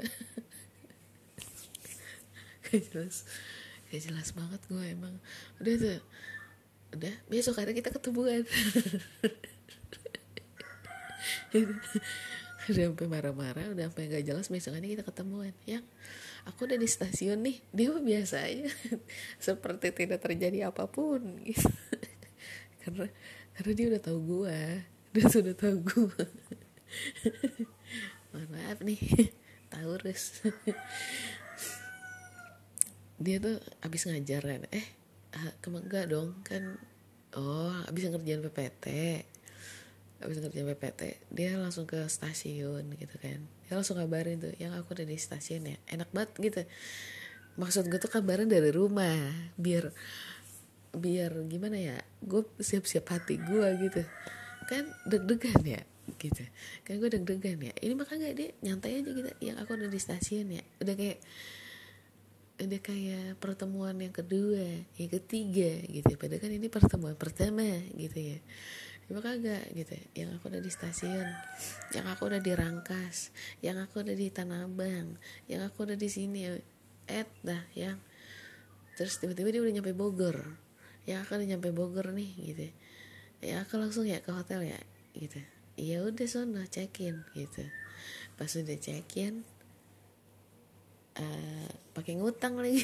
gak 2.71 2.81
jelas. 2.91 3.25
Gak 3.93 4.01
jelas 4.09 4.33
banget 4.33 4.61
gue 4.65 4.83
emang. 4.83 5.15
Udah 5.61 5.73
tuh. 5.77 6.01
Udah 6.95 7.13
besok 7.29 7.61
hari 7.61 7.77
kita 7.77 7.93
ketemuan. 7.93 8.43
Udah 12.65 12.81
sampai 12.89 13.05
marah-marah 13.05 13.77
udah 13.77 13.93
sampai 13.93 14.09
gak 14.09 14.25
jelas 14.25 14.49
besokannya 14.49 14.97
kita 14.97 15.05
ketemuan. 15.05 15.53
Yang 15.69 15.85
aku 16.49 16.65
udah 16.65 16.81
di 16.81 16.89
stasiun 16.89 17.45
nih. 17.45 17.61
Dia 17.77 17.93
biasa 17.93 18.49
aja. 18.49 18.73
Seperti 19.37 19.93
tidak 19.93 20.25
terjadi 20.25 20.73
apa 20.73 20.89
pun. 20.89 21.45
Gitu 21.45 21.69
karena 22.85 23.09
karena 23.57 23.71
dia 23.73 23.85
udah 23.89 24.01
tahu 24.05 24.19
gue 24.21 24.59
dia 25.09 25.25
sudah 25.25 25.57
tahu 25.57 25.81
gue 25.81 26.05
mohon 28.29 28.47
maaf 28.53 28.79
nih. 28.85 29.01
Taurus 29.73 30.45
dia 33.19 33.39
tuh 33.39 33.57
abis 33.79 34.11
ngajar 34.11 34.43
kan 34.43 34.61
eh 34.75 34.87
ah, 35.35 35.51
enggak 35.67 36.11
dong 36.11 36.35
kan 36.43 36.79
oh 37.35 37.75
abis 37.87 38.11
ngerjain 38.11 38.43
PPT 38.43 38.87
abis 40.23 40.39
ngerjain 40.39 40.67
PPT 40.75 41.01
dia 41.31 41.59
langsung 41.59 41.83
ke 41.83 41.99
stasiun 42.07 42.87
gitu 42.95 43.15
kan. 43.19 43.39
Dia 43.67 43.73
langsung 43.75 43.99
kabarin 43.99 44.39
tuh 44.39 44.53
yang 44.57 44.71
aku 44.73 44.95
udah 44.95 45.05
di 45.05 45.17
stasiun 45.19 45.67
ya 45.67 45.77
enak 45.91 46.09
banget 46.15 46.31
gitu. 46.39 46.61
Maksud 47.59 47.87
gue 47.87 47.99
tuh 47.99 48.11
kabarin 48.11 48.47
dari 48.47 48.71
rumah 48.71 49.15
biar 49.59 49.91
biar 50.95 51.35
gimana 51.51 51.75
ya 51.75 51.97
gue 52.23 52.47
siap-siap 52.57 53.05
hati 53.11 53.37
gue 53.37 53.67
gitu. 53.85 54.01
Kan 54.65 54.87
deg-degan 55.05 55.61
ya 55.61 55.81
gitu. 56.15 56.43
Kan 56.87 57.03
gue 57.03 57.09
deg-degan 57.11 57.59
ya. 57.59 57.73
Ini 57.75 57.93
makanya 57.93 58.31
dia 58.31 58.55
nyantai 58.63 59.03
aja 59.03 59.11
gitu 59.11 59.29
yang 59.43 59.59
aku 59.59 59.75
udah 59.75 59.91
di 59.91 59.99
stasiun 59.99 60.47
ya. 60.55 60.63
Udah 60.79 60.95
kayak 60.95 61.19
udah 62.55 62.79
kayak 62.79 63.35
pertemuan 63.43 63.99
yang 63.99 64.15
kedua 64.15 64.87
yang 64.95 65.11
ketiga 65.11 65.83
gitu 65.91 66.07
ya. 66.07 66.17
padahal 66.17 66.39
kan 66.39 66.51
ini 66.55 66.67
pertemuan 66.71 67.15
pertama 67.19 67.67
gitu 67.95 68.19
ya. 68.35 68.39
Cuma 69.05 69.21
kagak 69.21 69.69
gitu 69.77 69.93
ya. 69.93 70.05
Yang 70.23 70.29
aku 70.41 70.49
udah 70.49 70.61
di 70.65 70.71
stasiun 70.73 71.29
Yang 71.93 72.05
aku 72.09 72.25
udah 72.25 72.41
di 72.41 72.57
Rangkas 72.57 73.29
Yang 73.61 73.85
aku 73.85 74.01
udah 74.01 74.17
di 74.17 74.33
Tanah 74.33 74.65
Abang 74.65 75.21
Yang 75.45 75.61
aku 75.69 75.85
udah 75.85 75.93
di 75.93 76.09
sini 76.09 76.49
Eh 77.05 77.29
dah 77.45 77.61
yang 77.77 78.01
Terus 78.97 79.19
tiba-tiba 79.19 79.51
dia 79.51 79.61
udah 79.61 79.73
nyampe 79.75 79.93
Bogor. 79.93 80.57
Yang 81.05 81.27
aku 81.27 81.31
udah 81.37 81.47
nyampe 81.53 81.69
Bogor 81.69 82.15
nih 82.15 82.31
gitu 82.33 82.67
Ya 83.45 83.61
aku 83.61 83.77
langsung 83.77 84.09
ya 84.09 84.23
ke 84.25 84.33
hotel 84.33 84.73
ya 84.73 84.79
gitu. 85.13 85.37
Ya 85.77 86.01
udah 86.01 86.25
sono 86.25 86.63
check 86.65 86.97
in 87.03 87.21
gitu. 87.37 87.61
Pas 88.39 88.49
udah 88.49 88.77
check 88.79 89.05
in 89.21 89.45
uh, 91.19 91.69
pakai 91.95 92.19
ngutang 92.19 92.59
lagi. 92.59 92.83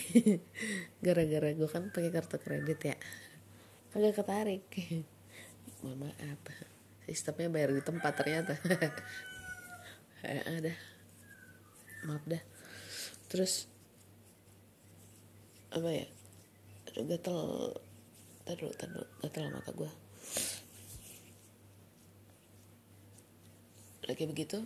Gara-gara 1.06 1.50
gue 1.54 1.70
kan 1.70 1.92
pakai 1.92 2.12
kartu 2.12 2.38
kredit 2.40 2.80
ya. 2.82 2.96
Agak 3.96 4.24
ketarik. 4.24 4.66
Mohon 5.84 6.10
maaf. 6.10 6.40
Sistemnya 7.08 7.52
bayar 7.52 7.76
di 7.76 7.84
tempat 7.84 8.14
ternyata. 8.16 8.56
Eh, 10.22 10.38
ada 10.46 10.70
maaf 12.06 12.22
dah. 12.30 12.38
Terus 13.26 13.66
apa 15.74 15.90
ya? 15.90 16.06
Aduh 16.94 17.10
gatel. 17.10 17.42
Taruh 18.46 18.70
taruh 18.78 19.10
gatel 19.26 19.50
mata 19.50 19.74
gue 19.74 19.90
lagi 24.12 24.28
begitu 24.28 24.60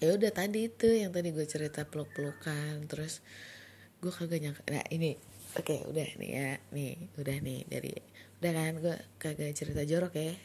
ya 0.00 0.16
udah 0.16 0.32
tadi 0.32 0.66
itu 0.72 0.88
yang 0.88 1.12
tadi 1.12 1.30
gue 1.30 1.44
cerita 1.44 1.84
peluk-pelukan 1.84 2.88
terus 2.88 3.20
gue 4.00 4.08
kagak 4.08 4.40
nyangka 4.40 4.64
nah 4.72 4.84
ini 4.88 5.20
oke 5.54 5.64
okay, 5.64 5.80
udah 5.84 6.08
nih 6.16 6.30
ya 6.32 6.50
nih 6.72 6.94
udah 7.20 7.36
nih 7.44 7.60
dari 7.68 7.92
udah 8.40 8.52
kan 8.56 8.74
gue 8.80 8.96
kagak 9.20 9.52
cerita 9.52 9.84
jorok 9.84 10.16
ya. 10.16 10.34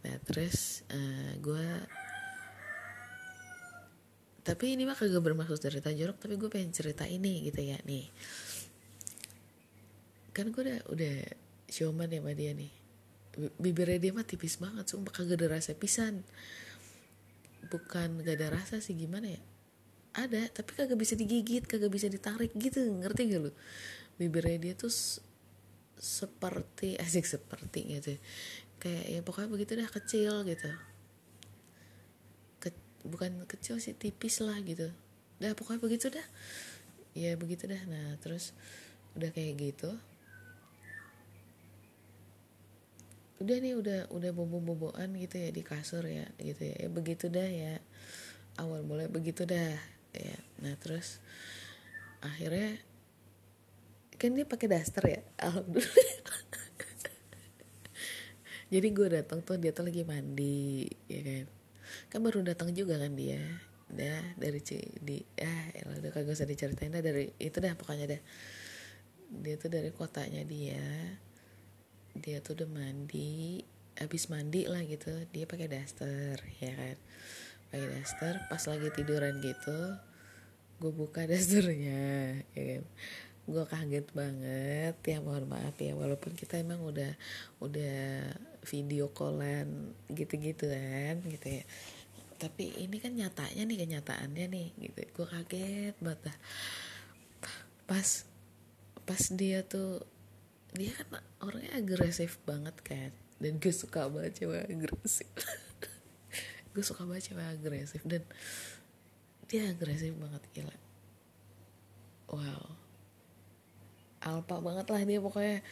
Nah 0.00 0.16
terus 0.24 0.80
uh, 0.88 1.36
gue 1.44 1.66
tapi 4.40 4.72
ini 4.72 4.88
mah 4.88 4.96
kagak 4.96 5.20
bermaksud 5.20 5.60
cerita 5.60 5.92
jorok 5.92 6.16
tapi 6.16 6.40
gue 6.40 6.48
pengen 6.48 6.72
cerita 6.72 7.04
ini 7.04 7.44
gitu 7.44 7.60
ya 7.60 7.76
nih. 7.84 8.08
Kan 10.32 10.54
gue 10.54 10.62
udah 10.62 10.78
udah 10.88 11.16
showman 11.68 12.08
ya 12.08 12.24
sama 12.24 12.32
dia 12.32 12.56
nih. 12.56 12.72
Bibirnya 13.60 13.98
dia 14.00 14.12
mah 14.16 14.24
tipis 14.24 14.56
banget 14.56 14.88
sumpah 14.88 15.12
kagak 15.12 15.36
ada 15.36 15.60
rasa 15.60 15.76
pisan 15.76 16.24
bukan 17.68 18.24
gak 18.24 18.36
ada 18.40 18.48
rasa 18.56 18.80
sih 18.80 18.96
gimana 18.96 19.28
ya? 19.28 19.42
Ada 20.16 20.50
tapi 20.50 20.74
kagak 20.74 20.98
bisa 20.98 21.14
digigit 21.14 21.68
kagak 21.68 21.92
bisa 21.92 22.08
ditarik 22.08 22.54
gitu 22.56 22.80
ngerti 23.00 23.34
gak 23.34 23.40
lu? 23.44 23.52
Bibirnya 24.16 24.56
dia 24.56 24.74
tuh 24.78 24.92
seperti 26.00 26.96
asik 27.04 27.28
seperti 27.28 28.00
gitu 28.00 28.16
kayak 28.80 29.04
ya 29.12 29.20
pokoknya 29.20 29.48
begitu 29.52 29.72
dah 29.76 29.90
kecil 29.92 30.32
gitu. 30.48 30.70
Ke, 32.64 32.72
bukan 33.04 33.44
kecil 33.44 33.76
sih 33.76 33.92
tipis 33.92 34.40
lah 34.40 34.56
gitu. 34.64 34.88
Dah 35.36 35.52
pokoknya 35.52 35.84
begitu 35.84 36.08
dah. 36.08 36.26
Ya 37.12 37.36
begitu 37.36 37.68
dah. 37.68 37.80
Nah 37.84 38.16
terus 38.24 38.56
udah 39.14 39.28
kayak 39.36 39.60
gitu 39.60 39.92
udah 43.40 43.56
nih 43.56 43.72
udah 43.72 44.00
udah 44.12 44.30
bobo-boboan 44.36 45.16
gitu 45.16 45.40
ya 45.40 45.48
di 45.48 45.64
kasur 45.64 46.04
ya 46.04 46.28
gitu 46.36 46.60
ya, 46.60 46.76
ya 46.76 46.88
begitu 46.92 47.32
dah 47.32 47.48
ya. 47.48 47.80
Awal 48.60 48.84
mulai 48.84 49.08
begitu 49.08 49.48
dah 49.48 49.80
ya. 50.12 50.36
Nah 50.60 50.76
terus 50.76 51.24
akhirnya 52.20 52.76
kan 54.20 54.36
dia 54.36 54.44
pakai 54.44 54.68
daster 54.68 55.04
ya? 55.08 55.20
Alhamdulillah. 55.48 56.08
Jadi 58.70 58.88
gue 58.94 59.08
datang 59.10 59.42
tuh 59.42 59.58
dia 59.58 59.74
tuh 59.74 59.88
lagi 59.88 60.06
mandi 60.06 60.86
ya 61.08 61.20
kan? 61.24 61.44
Kan 62.12 62.20
baru 62.22 62.44
datang 62.44 62.70
juga 62.76 63.00
kan 63.00 63.16
dia. 63.16 63.40
Dah 63.90 64.22
dari 64.38 64.60
C 64.62 64.78
di 65.00 65.18
ah 65.40 65.64
ya 65.74 65.82
udah 65.96 66.12
kagak 66.12 66.36
usah 66.36 66.46
diceritain 66.46 66.92
dah 66.92 67.02
dari 67.02 67.32
itu 67.40 67.56
dah 67.56 67.72
pokoknya 67.72 68.14
dah. 68.14 68.20
Dia 69.32 69.56
tuh 69.56 69.72
dari 69.72 69.90
kotanya 69.90 70.44
dia 70.44 70.84
dia 72.20 72.38
tuh 72.44 72.54
udah 72.60 72.70
mandi 72.70 73.64
habis 73.96 74.32
mandi 74.32 74.64
lah 74.64 74.80
gitu 74.84 75.12
dia 75.32 75.44
pakai 75.44 75.68
daster 75.68 76.36
ya 76.60 76.72
kan? 76.72 76.98
Pakai 77.72 77.88
daster 77.88 78.34
pas 78.48 78.62
lagi 78.64 78.88
tiduran 78.94 79.40
gitu 79.40 79.80
gue 80.80 80.92
buka 80.92 81.26
dasternya 81.30 82.40
ya 82.56 82.62
kan? 82.76 82.84
Gue 83.50 83.64
kaget 83.66 84.06
banget 84.14 84.94
ya 85.02 85.18
mohon 85.24 85.48
maaf 85.50 85.74
ya 85.80 85.96
walaupun 85.96 86.36
kita 86.36 86.60
emang 86.60 86.84
udah 86.84 87.12
udah 87.58 88.30
video 88.62 89.08
callan 89.10 89.96
gitu-gitu 90.12 90.70
kan 90.70 91.18
gitu 91.24 91.60
ya. 91.60 91.64
Tapi 92.40 92.72
ini 92.80 92.96
kan 93.00 93.12
nyatanya 93.12 93.68
nih 93.68 93.78
kenyataannya 93.84 94.46
nih 94.48 94.68
gitu. 94.78 95.00
Gue 95.16 95.26
kaget 95.28 95.96
banget 96.00 96.36
pas 97.90 98.22
pas 99.02 99.22
dia 99.34 99.66
tuh 99.66 100.06
dia 100.76 100.92
kan 100.94 101.22
orangnya 101.42 101.78
agresif 101.78 102.38
banget 102.46 102.76
kan. 102.84 103.10
Dan 103.40 103.56
gue 103.56 103.72
suka 103.72 104.06
banget 104.06 104.44
cewek 104.44 104.68
agresif. 104.68 105.28
Gue 106.70 106.86
suka 106.86 107.02
banget 107.02 107.34
cewek 107.34 107.46
agresif 107.50 108.02
dan 108.06 108.22
dia 109.50 109.74
agresif 109.74 110.14
banget 110.14 110.42
gila. 110.54 110.76
Wow. 112.30 112.78
Alpa 114.22 114.62
banget 114.62 114.86
lah 114.86 115.02
dia 115.02 115.18
pokoknya. 115.18 115.66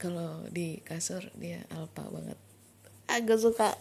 Kalau 0.00 0.42
di 0.50 0.82
kasur 0.82 1.22
dia 1.38 1.62
alpa 1.70 2.10
banget. 2.10 2.38
Agak 3.06 3.38
suka. 3.38 3.70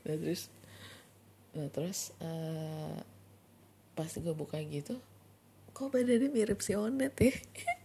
Nah 0.00 0.16
terus 0.16 0.48
nah 1.50 1.66
terus 1.68 2.14
uh, 2.22 2.94
pas 3.98 4.06
gue 4.06 4.34
buka 4.38 4.62
gitu 4.62 4.94
kok 5.74 5.90
badannya 5.90 6.30
mirip 6.30 6.62
si 6.62 6.78
Onet 6.78 7.14
ya 7.18 7.34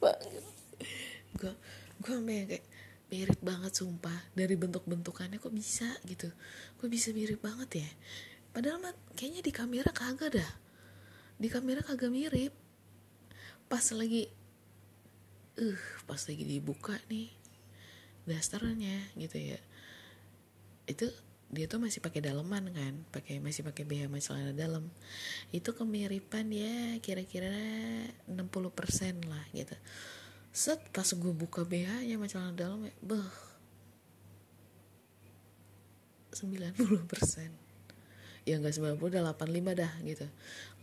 banget 0.00 0.44
gue 1.36 1.52
gue 2.00 2.12
sampai 2.16 2.48
kayak 2.48 2.66
mirip 3.10 3.40
banget 3.42 3.72
sumpah 3.74 4.14
dari 4.38 4.54
bentuk-bentukannya 4.54 5.42
kok 5.42 5.50
bisa 5.50 5.90
gitu. 6.06 6.30
Kok 6.78 6.86
bisa 6.86 7.10
mirip 7.10 7.42
banget 7.42 7.82
ya? 7.82 7.90
Padahal 8.54 8.78
mah 8.78 8.94
kayaknya 9.18 9.42
di 9.42 9.52
kamera 9.52 9.90
kagak 9.90 10.38
dah. 10.38 10.50
Di 11.36 11.50
kamera 11.50 11.82
kagak 11.82 12.14
mirip. 12.14 12.54
Pas 13.66 13.82
lagi 13.90 14.30
uh 15.58 15.82
pas 16.06 16.22
lagi 16.22 16.44
dibuka 16.46 16.94
nih 17.10 17.34
dasternya 18.30 19.10
gitu 19.18 19.38
ya. 19.42 19.58
Itu 20.86 21.10
dia 21.50 21.66
tuh 21.66 21.82
masih 21.82 21.98
pakai 21.98 22.22
daleman 22.22 22.70
kan 22.70 22.94
pakai 23.10 23.42
masih 23.42 23.66
pakai 23.66 23.82
BH 23.82 24.06
masih 24.06 24.30
celana 24.30 24.54
dalam. 24.54 24.86
Itu 25.50 25.74
kemiripan 25.74 26.46
ya 26.54 27.02
kira-kira 27.02 27.50
60% 28.30 28.38
lah 29.26 29.44
gitu. 29.50 29.74
Set 30.54 30.78
pas 30.94 31.10
gue 31.10 31.34
buka 31.34 31.66
BH 31.66 32.06
nya 32.06 32.14
sama 32.14 32.30
celana 32.30 32.54
dalam 32.54 32.86
ya 32.86 32.94
beh. 33.02 33.30
90% 36.30 38.46
ya 38.46 38.56
enggak 38.56 38.78
90 38.78 39.02
udah 39.02 39.34
85 39.34 39.74
dah 39.74 39.92
gitu. 40.06 40.26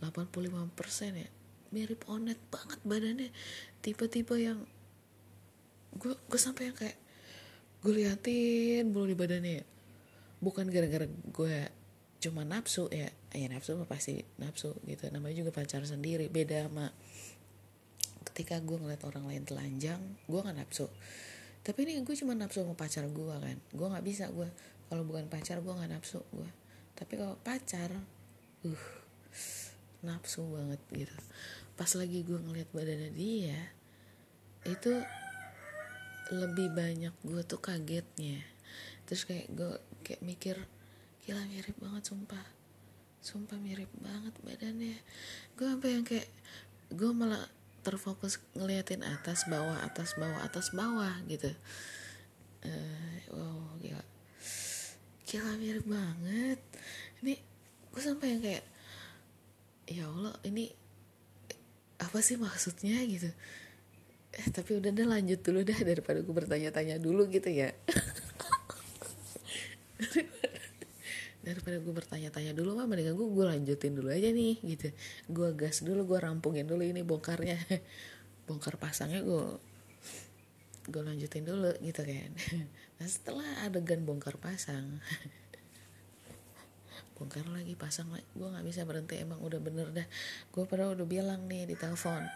85% 0.04 1.16
ya. 1.16 1.28
Mirip 1.72 2.04
onet 2.12 2.36
banget 2.52 2.80
badannya. 2.84 3.32
Tipe-tipe 3.80 4.36
yang 4.36 4.68
gue 5.96 6.12
gue 6.12 6.40
sampai 6.40 6.68
yang 6.68 6.76
kayak 6.76 7.00
gue 7.80 7.92
liatin 7.96 8.92
bulu 8.92 9.08
di 9.08 9.16
badannya 9.16 9.64
ya 9.64 9.66
bukan 10.38 10.70
gara-gara 10.70 11.06
gue 11.08 11.56
cuma 12.18 12.42
nafsu 12.42 12.90
ya 12.90 13.06
ya 13.30 13.46
nafsu 13.46 13.78
pasti 13.86 14.22
nafsu 14.38 14.74
gitu. 14.86 15.06
Namanya 15.10 15.46
juga 15.46 15.50
pacar 15.54 15.82
sendiri 15.86 16.26
beda 16.30 16.66
sama 16.66 16.90
ketika 18.26 18.58
gue 18.62 18.78
ngeliat 18.78 19.02
orang 19.06 19.26
lain 19.26 19.42
telanjang 19.46 20.00
gue 20.26 20.40
gak 20.42 20.56
nafsu. 20.58 20.86
Tapi 21.62 21.78
ini 21.84 22.00
gue 22.02 22.16
cuma 22.16 22.34
nafsu 22.34 22.62
sama 22.62 22.74
pacar 22.78 23.06
gue 23.06 23.34
kan. 23.38 23.58
Gue 23.74 23.86
nggak 23.86 24.06
bisa 24.06 24.30
gue 24.30 24.48
kalau 24.88 25.02
bukan 25.04 25.28
pacar 25.28 25.60
gue 25.60 25.72
nggak 25.74 25.90
nafsu 25.90 26.22
gue. 26.32 26.48
Tapi 26.94 27.12
kalau 27.18 27.36
pacar 27.42 27.90
uh 28.64 28.84
nafsu 30.02 30.46
banget 30.46 30.80
gitu. 30.94 31.16
Pas 31.74 31.90
lagi 31.94 32.22
gue 32.22 32.38
ngeliat 32.38 32.70
badannya 32.70 33.10
dia 33.14 33.58
itu 34.66 34.92
lebih 36.34 36.72
banyak 36.74 37.14
gue 37.24 37.42
tuh 37.46 37.60
kagetnya. 37.60 38.42
Terus 39.08 39.24
kayak 39.24 39.48
gue 39.52 39.74
kayak 40.08 40.24
mikir 40.24 40.56
gila 41.28 41.44
mirip 41.52 41.76
banget 41.76 42.08
sumpah. 42.08 42.46
Sumpah 43.20 43.60
mirip 43.60 43.92
banget 44.00 44.32
badannya. 44.40 44.96
Gue 45.52 45.68
sampai 45.68 46.00
yang 46.00 46.04
kayak 46.08 46.24
gue 46.88 47.10
malah 47.12 47.44
terfokus 47.84 48.40
ngeliatin 48.56 49.04
atas 49.04 49.44
bawah 49.44 49.76
atas 49.84 50.16
bawah 50.16 50.40
atas 50.40 50.72
bawah 50.72 51.12
gitu. 51.28 51.52
Uh, 52.64 53.16
wow 53.36 53.76
gila. 53.84 54.04
Gila 55.28 55.52
mirip 55.60 55.84
banget. 55.84 56.60
Ini 57.20 57.36
gue 57.92 58.00
sampai 58.00 58.26
yang 58.32 58.40
kayak 58.40 58.64
ya 59.92 60.08
allah 60.08 60.32
ini 60.48 60.72
apa 62.00 62.24
sih 62.24 62.40
maksudnya? 62.40 62.96
Gitu. 63.04 63.28
Eh 64.32 64.48
tapi 64.48 64.80
udah 64.80 64.88
deh 64.88 65.04
lanjut 65.04 65.44
dulu 65.44 65.60
dah 65.60 65.76
daripada 65.84 66.24
gue 66.24 66.32
bertanya-tanya 66.32 66.96
dulu 66.96 67.28
gitu 67.28 67.52
ya 67.52 67.72
daripada 71.46 71.78
gue 71.80 71.94
bertanya-tanya 71.94 72.52
dulu 72.52 72.76
mah 72.76 72.86
mendingan 72.90 73.14
gue 73.14 73.28
gue 73.30 73.44
lanjutin 73.46 73.92
dulu 73.94 74.08
aja 74.10 74.28
nih 74.30 74.58
gitu. 74.62 74.88
Gue 75.30 75.54
gas 75.54 75.80
dulu 75.80 76.04
gue 76.04 76.18
rampungin 76.18 76.66
dulu 76.66 76.82
ini 76.82 77.00
bongkarnya. 77.06 77.58
Bongkar 78.48 78.80
pasangnya 78.80 79.20
gue 79.20 79.44
gue 80.88 81.02
lanjutin 81.04 81.44
dulu 81.44 81.72
gitu 81.84 82.02
kan. 82.02 82.32
Nah 82.98 83.06
setelah 83.06 83.46
adegan 83.62 84.02
bongkar 84.02 84.34
pasang 84.42 84.98
bongkar 87.14 87.46
lagi 87.46 87.78
pasang 87.78 88.10
lagi 88.10 88.26
gue 88.34 88.42
nggak 88.42 88.66
bisa 88.66 88.82
berhenti 88.82 89.22
emang 89.22 89.38
udah 89.38 89.62
bener 89.62 89.94
dah. 89.94 90.06
Gue 90.50 90.66
pada 90.66 90.90
udah 90.90 91.06
bilang 91.06 91.46
nih 91.46 91.70
di 91.70 91.78
telepon 91.78 92.26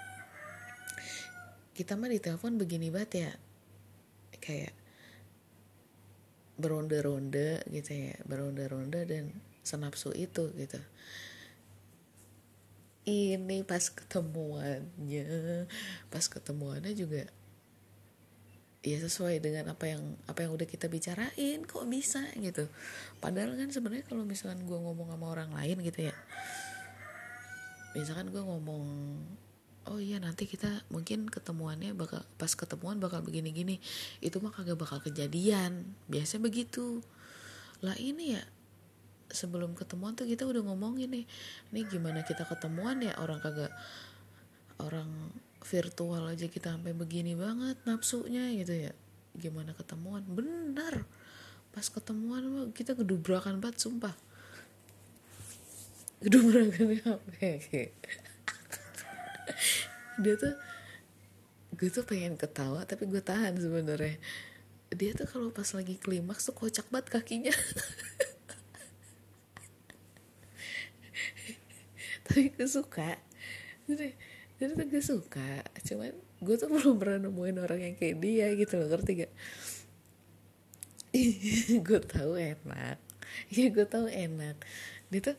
kita 1.72 1.96
mah 1.96 2.12
di 2.12 2.20
telepon 2.20 2.60
begini 2.60 2.92
banget 2.92 3.12
ya. 3.26 3.30
Kayak 4.38 4.76
beronde-ronde 6.62 7.66
gitu 7.66 7.90
ya 7.90 8.16
beronde-ronde 8.22 9.02
dan 9.02 9.34
senapsu 9.66 10.14
itu 10.14 10.54
gitu. 10.54 10.78
Ini 13.02 13.66
pas 13.66 13.82
ketemuannya 13.90 15.26
pas 16.06 16.22
ketemuannya 16.30 16.94
juga 16.94 17.26
ya 18.82 18.98
sesuai 18.98 19.42
dengan 19.42 19.74
apa 19.74 19.90
yang 19.90 20.14
apa 20.30 20.46
yang 20.46 20.54
udah 20.54 20.66
kita 20.70 20.86
bicarain 20.86 21.66
kok 21.66 21.86
bisa 21.90 22.22
gitu. 22.38 22.70
Padahal 23.18 23.58
kan 23.58 23.74
sebenarnya 23.74 24.06
kalau 24.06 24.22
misalkan 24.22 24.62
gue 24.62 24.78
ngomong 24.78 25.10
sama 25.10 25.26
orang 25.34 25.50
lain 25.50 25.82
gitu 25.82 26.06
ya 26.06 26.14
misalkan 27.92 28.32
gue 28.32 28.40
ngomong 28.40 28.84
oh 29.90 29.98
iya 29.98 30.22
nanti 30.22 30.46
kita 30.46 30.86
mungkin 30.92 31.26
ketemuannya 31.26 31.94
bakal 31.96 32.22
pas 32.38 32.52
ketemuan 32.54 33.02
bakal 33.02 33.24
begini-gini. 33.24 33.82
Itu 34.22 34.38
mah 34.38 34.54
kagak 34.54 34.78
bakal 34.78 35.02
kejadian. 35.02 35.96
Biasa 36.06 36.38
begitu. 36.38 37.02
Lah 37.82 37.98
ini 37.98 38.38
ya 38.38 38.42
sebelum 39.32 39.72
ketemuan 39.74 40.12
tuh 40.12 40.28
kita 40.28 40.44
udah 40.44 40.60
ngomongin 40.60 41.08
nih 41.08 41.24
ini 41.72 41.80
gimana 41.88 42.22
kita 42.22 42.46
ketemuan 42.46 43.02
ya? 43.02 43.16
Orang 43.18 43.42
kagak 43.42 43.72
orang 44.78 45.08
virtual 45.62 46.26
aja 46.26 46.46
kita 46.46 46.74
sampai 46.74 46.94
begini 46.94 47.34
banget 47.34 47.78
nafsunya 47.82 48.54
gitu 48.54 48.90
ya. 48.90 48.92
Gimana 49.34 49.74
ketemuan? 49.74 50.22
Benar 50.26 51.02
pas 51.72 51.88
ketemuan 51.88 52.68
kita 52.76 52.92
gedubrakan 52.92 53.58
banget 53.58 53.80
sumpah. 53.80 54.14
Gedubrakan 56.22 57.18
apa 57.18 57.50
dia 60.20 60.34
tuh 60.36 60.54
gue 61.72 61.88
tuh 61.88 62.04
pengen 62.04 62.36
ketawa 62.36 62.84
tapi 62.84 63.08
gue 63.08 63.22
tahan 63.24 63.56
sebenarnya. 63.56 64.20
Dia 64.92 65.16
tuh 65.16 65.24
kalau 65.24 65.48
pas 65.48 65.72
lagi 65.72 65.96
klimaks 65.96 66.44
tuh 66.44 66.54
kocak 66.56 66.84
banget 66.92 67.08
kakinya. 67.16 67.54
Tapi 72.28 72.52
gue 72.52 72.68
suka. 72.68 73.16
Jadi 73.88 74.12
jadi 74.60 74.72
tuh 74.78 74.86
gue 74.86 75.02
suka. 75.02 75.64
Cuman 75.80 76.12
gue 76.44 76.56
tuh 76.60 76.68
belum 76.68 77.00
pernah 77.00 77.26
nemuin 77.26 77.56
orang 77.58 77.80
yang 77.80 77.94
kayak 77.96 78.20
dia 78.20 78.52
gitu 78.52 78.78
loh 78.78 78.88
ngerti 78.92 79.26
gak? 79.26 79.32
Gue 81.86 82.00
tahu 82.00 82.40
enak. 82.40 82.98
Ya 83.52 83.66
gue 83.68 83.86
tahu 83.88 84.08
enak. 84.08 84.56
Dia 85.12 85.20
tuh 85.20 85.36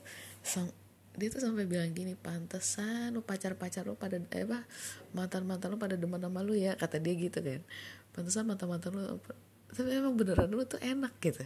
dia 1.14 1.28
tuh 1.30 1.38
sampai 1.38 1.64
bilang 1.70 1.94
gini 1.94 2.18
pantesan 2.18 3.14
lu 3.14 3.22
pacar 3.22 3.54
pacar 3.54 3.86
lu 3.86 3.94
pada 3.94 4.18
eh 4.18 4.42
apa 4.42 4.66
mantan 5.14 5.46
mantan 5.46 5.70
lu 5.70 5.78
pada 5.78 5.94
demen 5.94 6.18
sama 6.18 6.42
lu 6.42 6.58
ya 6.58 6.74
kata 6.74 6.98
dia 6.98 7.14
gitu 7.14 7.38
kan. 7.38 7.62
Pantesan 8.10 8.44
mantan 8.50 8.66
mantan 8.66 8.92
lu 8.98 9.22
tapi 9.74 9.90
emang 9.90 10.14
beneran 10.14 10.50
lu 10.50 10.62
tuh 10.66 10.78
enak 10.78 11.14
gitu. 11.18 11.42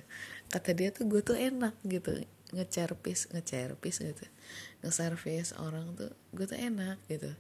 Kata 0.53 0.71
dia 0.77 0.93
tuh 0.93 1.09
gue 1.09 1.21
tuh 1.25 1.37
enak 1.37 1.77
gitu. 1.85 2.13
Ngecerpis 2.53 3.33
ngecerpis 3.33 3.97
gitu. 4.05 4.25
Nge-service 4.85 5.57
orang 5.61 5.97
tuh 5.97 6.13
gue 6.33 6.45
tuh 6.49 6.57
enak 6.57 7.01
gitu. 7.09 7.33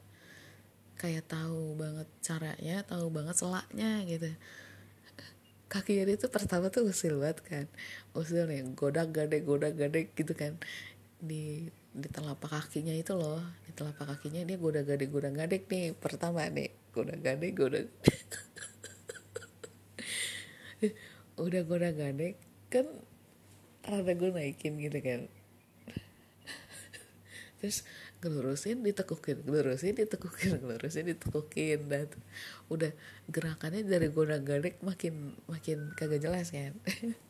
Kayak 1.00 1.32
tahu 1.32 1.76
banget 1.76 2.08
caranya 2.20 2.84
tahu 2.84 3.08
banget 3.08 3.36
selaknya 3.36 4.04
gitu. 4.04 4.32
Kaki 5.68 6.08
dia 6.08 6.16
tuh 6.16 6.32
pertama 6.32 6.72
tuh 6.72 6.88
usil 6.88 7.20
banget 7.20 7.40
kan. 7.44 7.66
Usil 8.16 8.48
nih 8.48 8.64
godak 8.72 9.12
gade 9.12 9.44
godak 9.44 9.76
gade 9.76 10.08
gitu 10.16 10.32
kan. 10.32 10.56
Di 11.20 11.68
di 11.98 12.08
telapak 12.08 12.50
kakinya 12.50 12.94
itu 12.94 13.12
loh. 13.18 13.42
Di 13.66 13.74
telapak 13.74 14.16
kakinya 14.16 14.46
dia 14.46 14.56
goda 14.56 14.86
gade 14.86 15.06
goda 15.10 15.30
gadek 15.34 15.66
nih. 15.66 15.92
Pertama 15.98 16.46
nih 16.46 16.70
goda 16.94 17.14
gade 17.18 17.46
goda 17.58 17.80
udah 21.38 21.62
goda 21.66 21.90
gadek 21.90 22.34
kan 22.70 22.86
rada 23.82 24.12
gue 24.14 24.30
naikin 24.30 24.78
gitu 24.78 24.98
kan. 25.02 25.26
Terus 27.58 27.82
ngelurusin 28.18 28.82
ditekukin 28.82 29.46
ngelurusin 29.46 29.94
ditekukin 29.94 30.58
ngelurusin 30.58 31.06
ditekukin 31.06 31.86
dan 31.86 32.10
udah 32.66 32.90
gerakannya 33.30 33.86
dari 33.86 34.10
goda 34.10 34.42
gadek 34.42 34.82
makin 34.82 35.38
makin 35.46 35.94
kagak 35.94 36.26
jelas 36.26 36.50
kan 36.50 36.74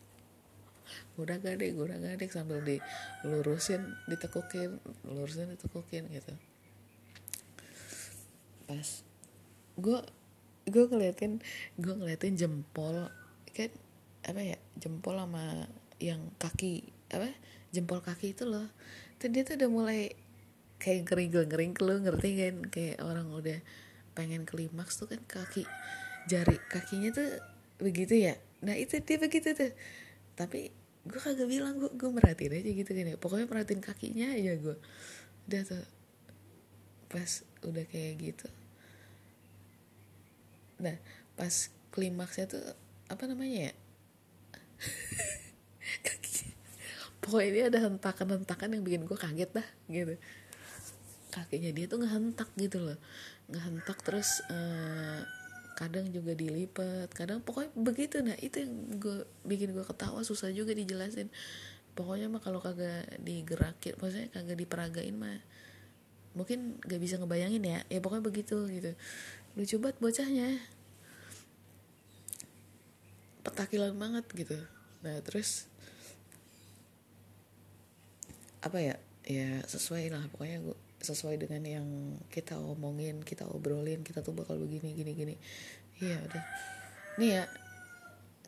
udah 1.19 1.37
gadek 1.41 1.75
udah 1.75 1.97
gadek 1.99 2.31
sambil 2.31 2.61
dilurusin 2.63 3.95
ditekukin 4.07 4.79
lurusin 5.05 5.53
ditekukin 5.53 6.07
gitu. 6.09 6.33
Pas 8.69 8.87
gue 9.79 9.99
gue 10.69 10.85
ngeliatin 10.85 11.41
gue 11.81 11.93
ngeliatin 11.93 12.37
jempol 12.37 13.09
kan 13.55 13.71
apa 14.23 14.41
ya 14.43 14.57
jempol 14.77 15.17
sama 15.17 15.65
yang 15.97 16.21
kaki 16.37 16.85
apa 17.09 17.33
jempol 17.73 17.99
kaki 17.99 18.37
itu 18.37 18.45
loh. 18.45 18.69
Tuh 19.19 19.29
dia 19.33 19.43
tuh 19.43 19.59
udah 19.59 19.69
mulai 19.69 20.01
kayak 20.79 21.11
ngering 21.11 21.31
ngering 21.49 21.73
lo 21.81 21.93
ngerti 21.99 22.29
kan? 22.39 22.55
Kayak 22.71 22.97
orang 23.03 23.27
udah 23.33 23.59
pengen 24.15 24.43
klimaks 24.47 24.99
tuh 24.99 25.07
kan 25.11 25.21
kaki 25.27 25.63
jari 26.29 26.57
kakinya 26.69 27.09
tuh 27.11 27.29
begitu 27.81 28.15
ya? 28.29 28.35
Nah 28.63 28.75
itu 28.75 28.99
dia 29.01 29.17
begitu 29.17 29.55
tuh. 29.55 29.71
Tapi 30.35 30.71
gue 31.07 31.19
kagak 31.19 31.47
bilang 31.47 31.79
gue 31.79 31.91
gue 31.95 32.09
merhatiin 32.11 32.59
aja 32.59 32.71
gitu 32.71 32.91
kan 32.91 33.05
ya. 33.07 33.17
Pokoknya 33.19 33.45
merhatiin 33.47 33.81
kakinya 33.83 34.27
aja 34.35 34.53
gue 34.59 34.77
udah 35.49 35.61
tuh 35.65 35.85
pas 37.09 37.31
udah 37.65 37.85
kayak 37.89 38.13
gitu. 38.19 38.47
Nah 40.83 40.95
pas 41.39 41.71
klimaksnya 41.95 42.45
tuh 42.51 42.63
apa 43.09 43.23
namanya 43.25 43.71
ya? 43.71 43.73
Kaki 46.05 46.53
pokoknya 47.19 47.51
dia 47.51 47.65
ada 47.67 47.79
hentakan-hentakan 47.89 48.79
yang 48.79 48.83
bikin 48.85 49.03
gue 49.03 49.17
kaget 49.17 49.51
dah 49.51 49.67
gitu. 49.89 50.15
Kakinya 51.29 51.71
dia 51.73 51.85
tuh 51.85 52.01
ngehentak 52.01 52.49
gitu 52.57 52.81
loh. 52.81 52.97
Ngehentak 53.49 54.01
terus 54.05 54.41
uh, 54.49 55.21
kadang 55.79 56.11
juga 56.11 56.35
dilipat 56.35 57.07
kadang 57.15 57.39
pokoknya 57.39 57.71
begitu. 57.79 58.19
Nah 58.19 58.35
itu 58.43 58.67
yang 58.67 58.99
gue 58.99 59.23
bikin 59.47 59.71
gue 59.71 59.87
ketawa 59.87 60.19
susah 60.27 60.51
juga 60.51 60.75
dijelasin. 60.75 61.31
Pokoknya 61.95 62.27
mah 62.27 62.43
kalau 62.43 62.59
kagak 62.59 63.07
digerakin 63.23 63.95
maksudnya 63.95 64.27
kagak 64.35 64.59
diperagain 64.59 65.15
mah 65.15 65.39
mungkin 66.35 66.75
gak 66.83 66.99
bisa 66.99 67.15
ngebayangin 67.15 67.63
ya. 67.63 67.79
Ya 67.87 68.03
pokoknya 68.03 68.27
begitu 68.27 68.67
gitu. 68.67 68.91
Lucu 69.55 69.75
banget 69.79 69.97
bocahnya. 70.03 70.59
Petakilan 73.47 73.95
banget 73.95 74.27
gitu. 74.35 74.59
Nah 74.99 75.15
terus 75.23 75.71
apa 78.59 78.83
ya? 78.83 78.99
Ya 79.23 79.63
sesuai 79.63 80.11
lah 80.11 80.27
pokoknya 80.27 80.59
gue 80.59 80.88
sesuai 80.99 81.39
dengan 81.39 81.63
yang 81.63 81.87
kita 82.27 82.59
omongin 82.59 83.23
kita 83.23 83.47
obrolin 83.47 84.03
kita 84.03 84.19
tuh 84.19 84.35
bakal 84.35 84.59
begini 84.59 84.91
gini 84.91 85.11
gini. 85.15 85.35
Iya 86.03 86.19
udah. 86.27 86.43
Nih 87.19 87.29
ya 87.39 87.43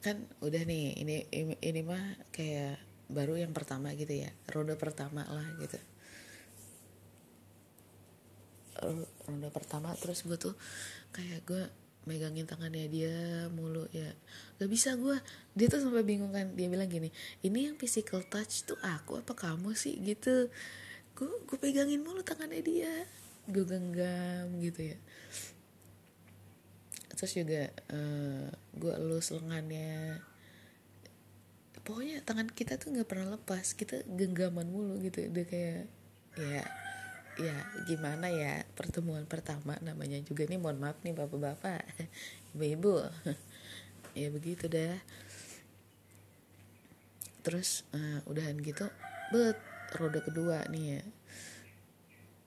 kan 0.01 0.17
udah 0.41 0.61
nih 0.65 0.97
ini 0.97 1.15
ini, 1.29 1.53
ini 1.61 1.81
mah 1.85 2.01
kayak 2.33 2.81
baru 3.11 3.37
yang 3.37 3.53
pertama 3.53 3.93
gitu 3.93 4.11
ya 4.11 4.31
ronde 4.51 4.75
pertama 4.75 5.23
lah 5.27 5.47
gitu. 5.61 5.79
Ronde 9.27 9.49
pertama 9.53 9.93
terus 9.99 10.25
gue 10.25 10.35
tuh 10.35 10.55
kayak 11.13 11.45
gue 11.45 11.63
megangin 12.09 12.49
tangannya 12.49 12.89
dia 12.89 13.47
mulu 13.53 13.85
ya. 13.93 14.09
Gak 14.57 14.71
bisa 14.71 14.97
gue 14.97 15.15
dia 15.53 15.67
tuh 15.69 15.85
sampai 15.85 16.01
bingung 16.01 16.33
kan 16.33 16.51
dia 16.57 16.65
bilang 16.65 16.89
gini 16.89 17.13
ini 17.45 17.69
yang 17.69 17.77
physical 17.77 18.25
touch 18.25 18.65
tuh 18.65 18.79
aku 18.81 19.21
apa 19.21 19.37
kamu 19.37 19.77
sih? 19.77 19.95
Gitu 20.01 20.49
gue 21.15 21.29
gue 21.47 21.57
pegangin 21.57 22.01
mulu 22.01 22.21
tangannya 22.23 22.61
dia. 22.63 22.95
Gue 23.49 23.63
genggam 23.65 24.47
gitu 24.61 24.93
ya. 24.93 24.97
Terus 27.13 27.31
juga 27.37 27.63
uh, 27.93 28.49
gue 28.77 28.93
elus 28.97 29.29
lengannya. 29.35 30.21
Pokoknya 31.81 32.21
tangan 32.21 32.49
kita 32.49 32.77
tuh 32.77 32.93
nggak 32.93 33.09
pernah 33.09 33.37
lepas. 33.37 33.77
Kita 33.77 34.05
genggaman 34.05 34.69
mulu 34.69 34.97
gitu. 35.01 35.25
Udah 35.29 35.45
kayak 35.45 35.85
ya 36.39 36.63
ya 37.39 37.55
gimana 37.87 38.27
ya 38.27 38.67
pertemuan 38.73 39.29
pertama 39.29 39.77
namanya 39.81 40.17
juga. 40.25 40.49
Nih 40.49 40.57
mohon 40.57 40.81
maaf 40.81 40.97
nih 41.05 41.13
bapak-bapak. 41.13 41.85
Ibu-ibu. 42.57 42.95
Ya 44.11 44.27
begitu 44.27 44.67
dah. 44.67 44.99
Terus 47.47 47.87
uh, 47.95 48.19
udahan 48.27 48.59
gitu 48.59 48.91
bet 49.31 49.55
roda 49.95 50.19
kedua 50.23 50.63
nih 50.71 50.85
ya. 50.97 51.01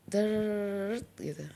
Dert 0.08 1.08
gitu. 1.20 1.46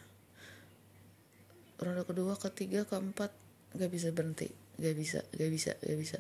Roda 1.79 2.03
kedua 2.05 2.35
ketiga 2.37 2.85
keempat 2.89 3.33
gak 3.77 3.91
bisa 3.93 4.13
berhenti. 4.13 4.49
Gak 4.81 4.95
bisa 4.97 5.21
gak 5.37 5.51
bisa 5.53 5.73
gak 5.81 5.99
bisa. 5.99 6.19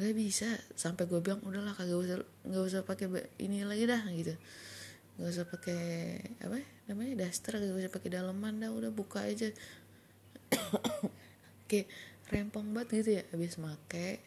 Gak 0.00 0.14
bisa. 0.16 0.48
Sampai 0.76 1.08
gue 1.08 1.20
bilang 1.20 1.40
udahlah 1.44 1.76
kagak 1.76 2.00
usah 2.00 2.18
nggak 2.48 2.64
usah 2.64 2.80
pakai 2.84 3.06
ini 3.40 3.64
lagi 3.64 3.84
dah 3.88 4.02
gitu. 4.12 4.34
Nggak 5.20 5.30
usah 5.36 5.44
pakai 5.48 5.82
apa 6.40 6.56
ya, 6.56 6.66
namanya 6.88 7.28
daster 7.28 7.60
gak 7.60 7.76
usah 7.76 7.92
pakai 7.92 8.10
daleman 8.12 8.60
dah 8.60 8.72
udah 8.72 8.90
buka 8.92 9.24
aja. 9.24 9.52
Kayak 11.70 11.86
rempong 12.32 12.72
banget 12.72 13.04
gitu 13.04 13.10
ya. 13.20 13.22
Habis 13.30 13.60
make 13.60 14.24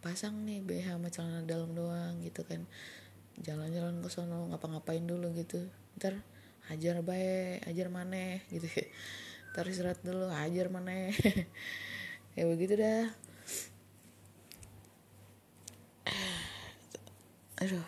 pasang 0.00 0.48
nih 0.48 0.64
BH 0.64 0.96
sama 0.96 1.08
celana 1.12 1.40
dalam 1.44 1.76
doang 1.76 2.24
gitu 2.24 2.40
kan 2.48 2.64
jalan-jalan 3.40 4.04
ke 4.04 4.08
sono 4.12 4.48
ngapa-ngapain 4.52 5.04
dulu 5.04 5.32
gitu. 5.36 5.60
Ntar 5.96 6.20
ajar 6.70 7.02
baik 7.02 7.66
ajar 7.66 7.88
maneh 7.88 8.44
gitu. 8.52 8.68
Ntar 9.52 9.64
istirahat 9.68 10.00
dulu 10.04 10.28
ajar 10.30 10.66
maneh. 10.72 11.12
Ya 12.38 12.46
begitu 12.46 12.78
dah. 12.78 13.10
Aduh. 17.66 17.82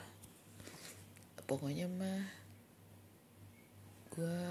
Pokoknya 1.46 1.86
mah 1.86 2.26
gue 4.10 4.42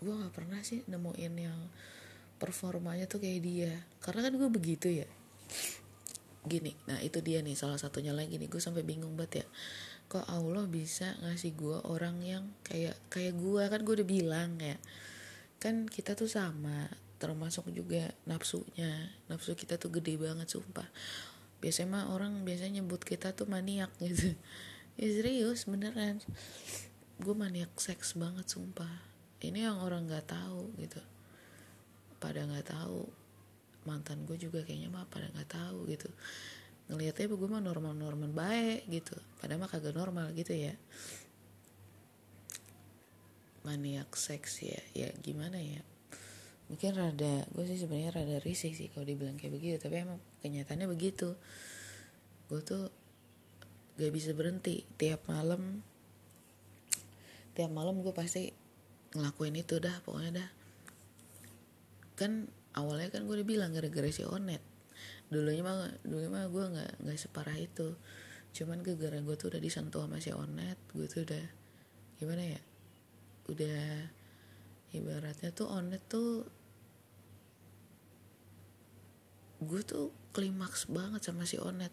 gue 0.00 0.14
nggak 0.16 0.32
pernah 0.32 0.64
sih 0.64 0.80
nemuin 0.88 1.34
yang 1.36 1.60
performanya 2.40 3.04
tuh 3.04 3.20
kayak 3.20 3.44
dia. 3.44 3.84
Karena 4.00 4.24
kan 4.24 4.32
gue 4.40 4.48
begitu 4.48 4.88
ya 4.88 5.08
gini 6.48 6.72
nah 6.88 6.98
itu 7.04 7.20
dia 7.20 7.44
nih 7.44 7.54
salah 7.54 7.76
satunya 7.76 8.16
lagi 8.16 8.40
nih 8.40 8.48
gue 8.48 8.58
sampai 8.58 8.82
bingung 8.82 9.14
banget 9.14 9.44
ya. 9.44 9.46
Kok 10.08 10.24
Allah 10.32 10.64
bisa 10.64 11.12
ngasih 11.20 11.52
gue 11.52 11.78
orang 11.84 12.16
yang 12.24 12.44
kayak 12.64 12.96
kayak 13.12 13.36
gue 13.36 13.62
kan 13.68 13.80
gue 13.84 13.94
udah 14.00 14.08
bilang 14.08 14.56
ya 14.56 14.80
kan 15.60 15.84
kita 15.90 16.14
tuh 16.14 16.30
sama 16.30 16.88
termasuk 17.18 17.68
juga 17.74 18.14
nafsunya. 18.24 19.10
Nafsu 19.26 19.58
kita 19.58 19.76
tuh 19.76 19.90
gede 19.90 20.14
banget 20.16 20.48
sumpah. 20.48 20.86
Biasanya 21.58 21.88
mah 21.90 22.04
orang 22.14 22.46
biasanya 22.46 22.80
nyebut 22.80 23.02
kita 23.02 23.34
tuh 23.34 23.50
maniak 23.50 23.92
gitu. 24.00 24.32
Ya 24.98 25.14
serius 25.14 25.70
beneran. 25.70 26.18
Gue 27.22 27.30
maniak 27.30 27.70
seks 27.78 28.18
banget 28.18 28.50
sumpah. 28.50 28.90
Ini 29.38 29.70
yang 29.70 29.78
orang 29.78 30.10
nggak 30.10 30.26
tahu 30.26 30.74
gitu. 30.74 30.98
Pada 32.18 32.42
nggak 32.42 32.74
tahu 32.74 33.06
mantan 33.86 34.26
gue 34.26 34.34
juga 34.40 34.64
kayaknya 34.66 34.90
mah 34.90 35.06
pada 35.06 35.30
nggak 35.30 35.50
tahu 35.50 35.86
gitu. 35.92 36.08
Ngelihatnya 36.88 37.28
gue 37.28 37.48
mah 37.48 37.62
normal-normal 37.62 38.32
baik 38.32 38.88
gitu. 38.88 39.14
Padahal 39.38 39.60
mah 39.60 39.70
kagak 39.70 39.92
normal 39.92 40.32
gitu 40.32 40.56
ya. 40.56 40.74
Maniak 43.62 44.08
seks 44.16 44.64
ya 44.64 44.80
ya 44.96 45.12
gimana 45.20 45.60
ya? 45.60 45.84
Mungkin 46.72 46.96
rada 46.96 47.44
gue 47.52 47.64
sih 47.68 47.80
sebenarnya 47.80 48.12
rada 48.16 48.36
risih 48.40 48.72
sih 48.72 48.88
kalau 48.88 49.04
dibilang 49.04 49.36
kayak 49.36 49.52
begitu. 49.52 49.76
Tapi 49.76 50.00
emang 50.00 50.18
kenyataannya 50.40 50.88
begitu. 50.88 51.36
Gue 52.48 52.60
tuh 52.64 52.88
gak 54.00 54.12
bisa 54.12 54.32
berhenti. 54.32 54.88
Tiap 54.96 55.28
malam 55.28 55.84
tiap 57.52 57.74
malam 57.74 58.00
gue 58.06 58.14
pasti 58.14 58.54
ngelakuin 59.12 59.58
itu 59.58 59.76
dah 59.76 59.96
pokoknya 60.06 60.44
dah. 60.44 60.48
Kan 62.16 62.48
awalnya 62.76 63.08
kan 63.08 63.24
gue 63.24 63.34
udah 63.40 63.48
bilang 63.48 63.70
gara-gara 63.72 64.08
si 64.12 64.26
onet. 64.26 64.60
Dulunya 65.28 65.62
mah 65.64 65.88
dulunya 66.04 66.30
mah 66.32 66.46
gue 66.50 66.64
nggak 66.74 66.92
nggak 67.04 67.18
separah 67.18 67.56
itu. 67.56 67.96
Cuman 68.52 68.82
gara-gara 68.84 69.18
gue 69.22 69.34
tuh 69.38 69.48
udah 69.54 69.60
disentuh 69.62 70.04
sama 70.04 70.18
si 70.20 70.34
onet 70.34 70.78
gue 70.92 71.06
tuh 71.06 71.22
udah 71.24 71.44
gimana 72.18 72.42
ya 72.42 72.60
udah 73.48 74.10
ibaratnya 74.90 75.54
tuh 75.54 75.70
onet 75.70 76.02
tuh 76.10 76.42
gue 79.62 79.82
tuh 79.86 80.10
klimaks 80.34 80.90
banget 80.90 81.22
sama 81.24 81.46
si 81.46 81.56
onet. 81.56 81.92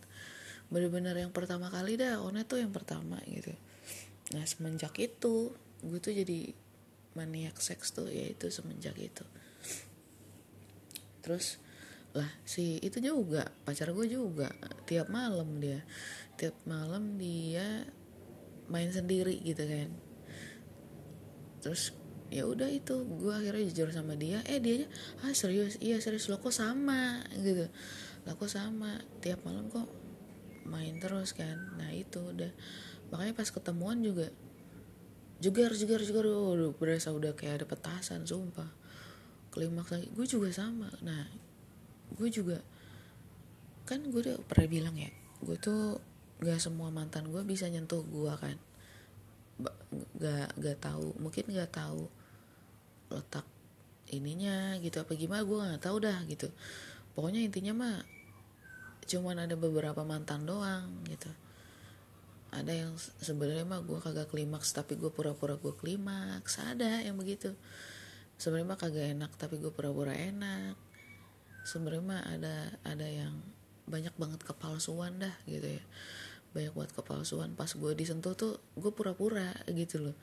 Bener-bener 0.68 1.14
yang 1.14 1.30
pertama 1.30 1.70
kali 1.70 1.96
dah 1.96 2.20
onet 2.20 2.50
tuh 2.50 2.60
yang 2.60 2.74
pertama 2.74 3.22
gitu. 3.30 3.54
Nah 4.34 4.44
semenjak 4.44 4.98
itu 4.98 5.54
gue 5.86 6.00
tuh 6.02 6.14
jadi 6.16 6.56
maniak 7.16 7.62
seks 7.62 7.96
tuh 7.96 8.12
ya 8.12 8.28
itu 8.28 8.52
semenjak 8.52 8.98
itu 9.00 9.24
terus 11.26 11.58
lah 12.16 12.30
si 12.46 12.78
itu 12.80 13.02
juga 13.02 13.50
pacar 13.66 13.92
gue 13.92 14.08
juga 14.08 14.54
tiap 14.86 15.10
malam 15.10 15.58
dia. 15.58 15.82
Tiap 16.38 16.54
malam 16.64 17.18
dia 17.18 17.84
main 18.72 18.88
sendiri 18.94 19.42
gitu 19.44 19.66
kan. 19.66 19.90
Terus 21.60 21.92
ya 22.30 22.48
udah 22.48 22.70
itu 22.72 23.04
gue 23.04 23.34
akhirnya 23.34 23.68
jujur 23.74 23.90
sama 23.92 24.14
dia 24.16 24.40
eh 24.46 24.62
dia 24.62 24.88
ah 25.26 25.34
serius? 25.36 25.76
Iya 25.82 26.00
serius. 26.00 26.32
Lo 26.32 26.40
kok 26.40 26.56
sama? 26.56 27.20
Gitu. 27.36 27.68
Lo 28.24 28.32
kok 28.40 28.48
sama? 28.48 29.02
Tiap 29.20 29.44
malam 29.44 29.68
kok 29.68 29.90
main 30.70 30.96
terus 31.04 31.36
kan. 31.36 31.76
Nah 31.76 31.92
itu 31.92 32.22
udah. 32.32 32.54
Makanya 33.12 33.34
pas 33.36 33.52
ketemuan 33.52 34.00
juga 34.00 34.32
juga 35.44 35.68
juga 35.76 36.00
juga 36.00 36.20
udah 36.24 36.72
berasa 36.80 37.12
udah 37.12 37.36
kayak 37.36 37.60
ada 37.60 37.66
petasan 37.68 38.24
sumpah 38.24 38.85
klimaks 39.56 39.96
lagi. 39.96 40.12
Gue 40.12 40.28
juga 40.28 40.52
sama. 40.52 40.91
Nah 41.00 41.24
gue 42.20 42.28
juga 42.28 42.60
kan 43.88 44.04
gue 44.04 44.20
udah 44.20 44.38
pernah 44.46 44.68
bilang 44.70 44.96
ya 44.98 45.10
gue 45.46 45.58
tuh 45.62 46.02
gak 46.41 46.58
semua 46.58 46.89
mantan 46.89 47.32
gue 47.32 47.41
bisa 47.48 47.72
nyentuh 47.72 48.04
gue 48.04 48.34
kan. 48.36 48.58
Gak 50.20 50.60
gak 50.60 50.78
tahu 50.84 51.15
mungkin 51.24 51.48
gak 51.56 51.72
tahu 51.72 52.12
letak 53.08 53.48
ininya 54.12 54.76
gitu 54.84 55.02
apa 55.02 55.15
gimana 55.15 55.48
gue 55.48 55.58
gak 55.58 55.84
tahu 55.88 55.98
dah 56.04 56.20
gitu. 56.28 56.52
Pokoknya 57.15 57.39
intinya 57.39 57.72
mah 57.72 57.98
cuman 59.06 59.48
ada 59.48 59.56
beberapa 59.56 60.04
mantan 60.04 60.44
doang 60.44 60.91
gitu. 61.08 61.32
Ada 62.52 62.72
yang 62.72 62.91
sebenarnya 63.20 63.68
mah 63.68 63.84
gue 63.84 64.00
kagak 64.00 64.32
klimaks 64.32 64.76
tapi 64.76 65.00
gue 65.00 65.12
pura-pura 65.13 65.56
gue 65.56 65.74
klimaks. 65.76 66.60
Ada 66.60 67.08
yang 67.08 67.15
begitu 67.15 67.56
sebenarnya 68.36 68.67
mah 68.67 68.80
kagak 68.80 69.08
enak 69.15 69.32
tapi 69.39 69.60
gue 69.60 69.71
pura-pura 69.71 70.12
enak. 70.15 70.76
Sebenarnya 71.65 72.04
mah 72.04 72.21
ada 72.24 72.56
ada 72.86 73.08
yang 73.08 73.34
banyak 73.86 74.13
banget 74.17 74.41
kepalsuan 74.45 75.21
dah 75.21 75.36
gitu 75.50 75.65
ya. 75.65 75.84
Banyak 76.54 76.74
buat 76.76 76.91
kepalsuan. 76.93 77.54
Pas 77.54 77.69
gue 77.71 77.91
disentuh 77.98 78.34
tuh 78.38 78.60
gue 78.78 78.91
pura-pura 78.93 79.54
gitu 79.71 80.10
loh. 80.10 80.15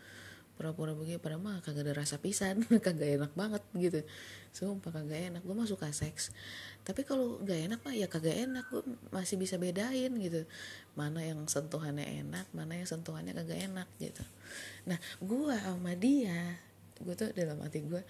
Pura-pura 0.53 0.92
begini 0.92 1.16
pada 1.16 1.40
mah 1.40 1.64
kagak 1.64 1.88
ada 1.88 2.05
rasa 2.05 2.20
pisan 2.20 2.62
kagak 2.87 3.18
enak 3.18 3.33
banget 3.33 3.62
gitu. 3.75 4.01
Sumpah 4.53 4.92
kagak 4.92 5.33
enak. 5.33 5.42
Gue 5.42 5.57
mah 5.57 5.66
suka 5.66 5.88
seks. 5.90 6.31
Tapi 6.83 7.07
kalau 7.07 7.40
gak 7.42 7.70
enak 7.70 7.81
mah 7.83 7.94
ya 7.96 8.07
kagak 8.07 8.37
enak. 8.37 8.68
Gue 8.68 8.85
masih 9.11 9.40
bisa 9.40 9.57
bedain 9.57 10.12
gitu. 10.20 10.44
Mana 10.94 11.25
yang 11.25 11.48
sentuhannya 11.48 12.05
enak 12.22 12.46
mana 12.53 12.77
yang 12.77 12.87
sentuhannya 12.87 13.33
kagak 13.33 13.66
enak 13.72 13.88
gitu. 13.98 14.22
Nah 14.87 15.01
gue 15.18 15.55
sama 15.57 15.96
dia 15.96 16.61
gue 17.03 17.15
tuh 17.19 17.35
dalam 17.35 17.59
hati 17.61 17.83
gue 17.83 18.03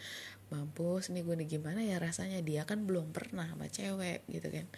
mampus 0.52 1.08
nih 1.08 1.24
gue 1.24 1.34
nih 1.40 1.48
gimana 1.58 1.80
ya 1.80 1.96
rasanya? 1.96 2.44
Dia 2.44 2.68
kan 2.68 2.84
belum 2.84 3.10
pernah 3.10 3.48
sama 3.48 3.66
cewek 3.66 4.28
gitu 4.28 4.48
kan. 4.52 4.68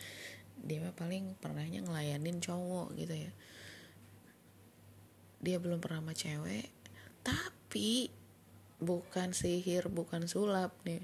Dia 0.63 0.79
mah 0.81 0.95
paling 0.95 1.35
pernahnya 1.43 1.83
ngelayanin 1.83 2.39
cowok 2.39 2.95
gitu 2.95 3.15
ya. 3.15 3.33
Dia 5.45 5.57
belum 5.61 5.83
pernah 5.83 6.01
sama 6.01 6.15
cewek 6.15 6.71
tapi 7.25 8.13
bukan 8.79 9.33
sihir 9.35 9.91
bukan 9.91 10.31
sulap 10.31 10.73
nih. 10.87 11.03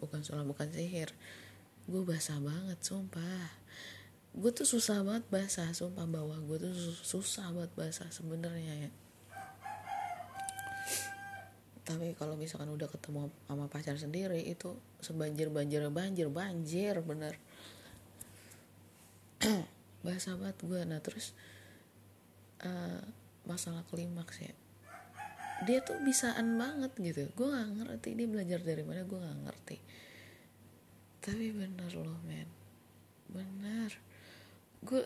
Bukan 0.00 0.20
sulap 0.26 0.46
bukan 0.46 0.68
sihir. 0.68 1.14
Gue 1.88 2.02
basah 2.04 2.38
banget 2.38 2.78
sumpah. 2.84 3.48
Gue 4.32 4.50
tuh 4.52 4.68
susah 4.68 5.00
banget 5.02 5.24
basah 5.32 5.70
sumpah. 5.72 6.04
Bawah 6.04 6.38
gue 6.44 6.58
tuh 6.60 6.74
susah 7.02 7.50
banget 7.50 7.72
basah 7.74 8.10
sebenarnya 8.12 8.88
ya 8.88 8.92
tapi 11.82 12.14
kalau 12.14 12.38
misalkan 12.38 12.70
udah 12.70 12.86
ketemu 12.86 13.26
sama 13.50 13.66
pacar 13.66 13.98
sendiri 13.98 14.38
itu 14.38 14.78
sebanjir 15.02 15.50
banjir 15.50 15.82
banjir 15.90 16.30
banjir 16.30 16.94
bener. 17.02 17.34
Bahasa 20.06 20.38
banget 20.38 20.62
gue 20.62 20.80
nah 20.86 21.02
terus 21.02 21.34
uh, 22.62 23.02
masalah 23.50 23.82
klimaks 23.90 24.38
ya. 24.38 24.54
Dia 25.66 25.82
tuh 25.82 25.98
bisaan 26.06 26.54
banget 26.54 26.94
gitu. 27.02 27.26
Gue 27.34 27.50
nggak 27.50 27.70
ngerti 27.82 28.08
dia 28.14 28.30
belajar 28.30 28.62
dari 28.62 28.82
mana 28.86 29.02
gue 29.02 29.18
nggak 29.18 29.40
ngerti. 29.50 29.78
Tapi 31.18 31.50
bener 31.50 31.90
loh 31.98 32.18
men. 32.22 32.46
Bener. 33.26 33.90
Gue 34.86 35.02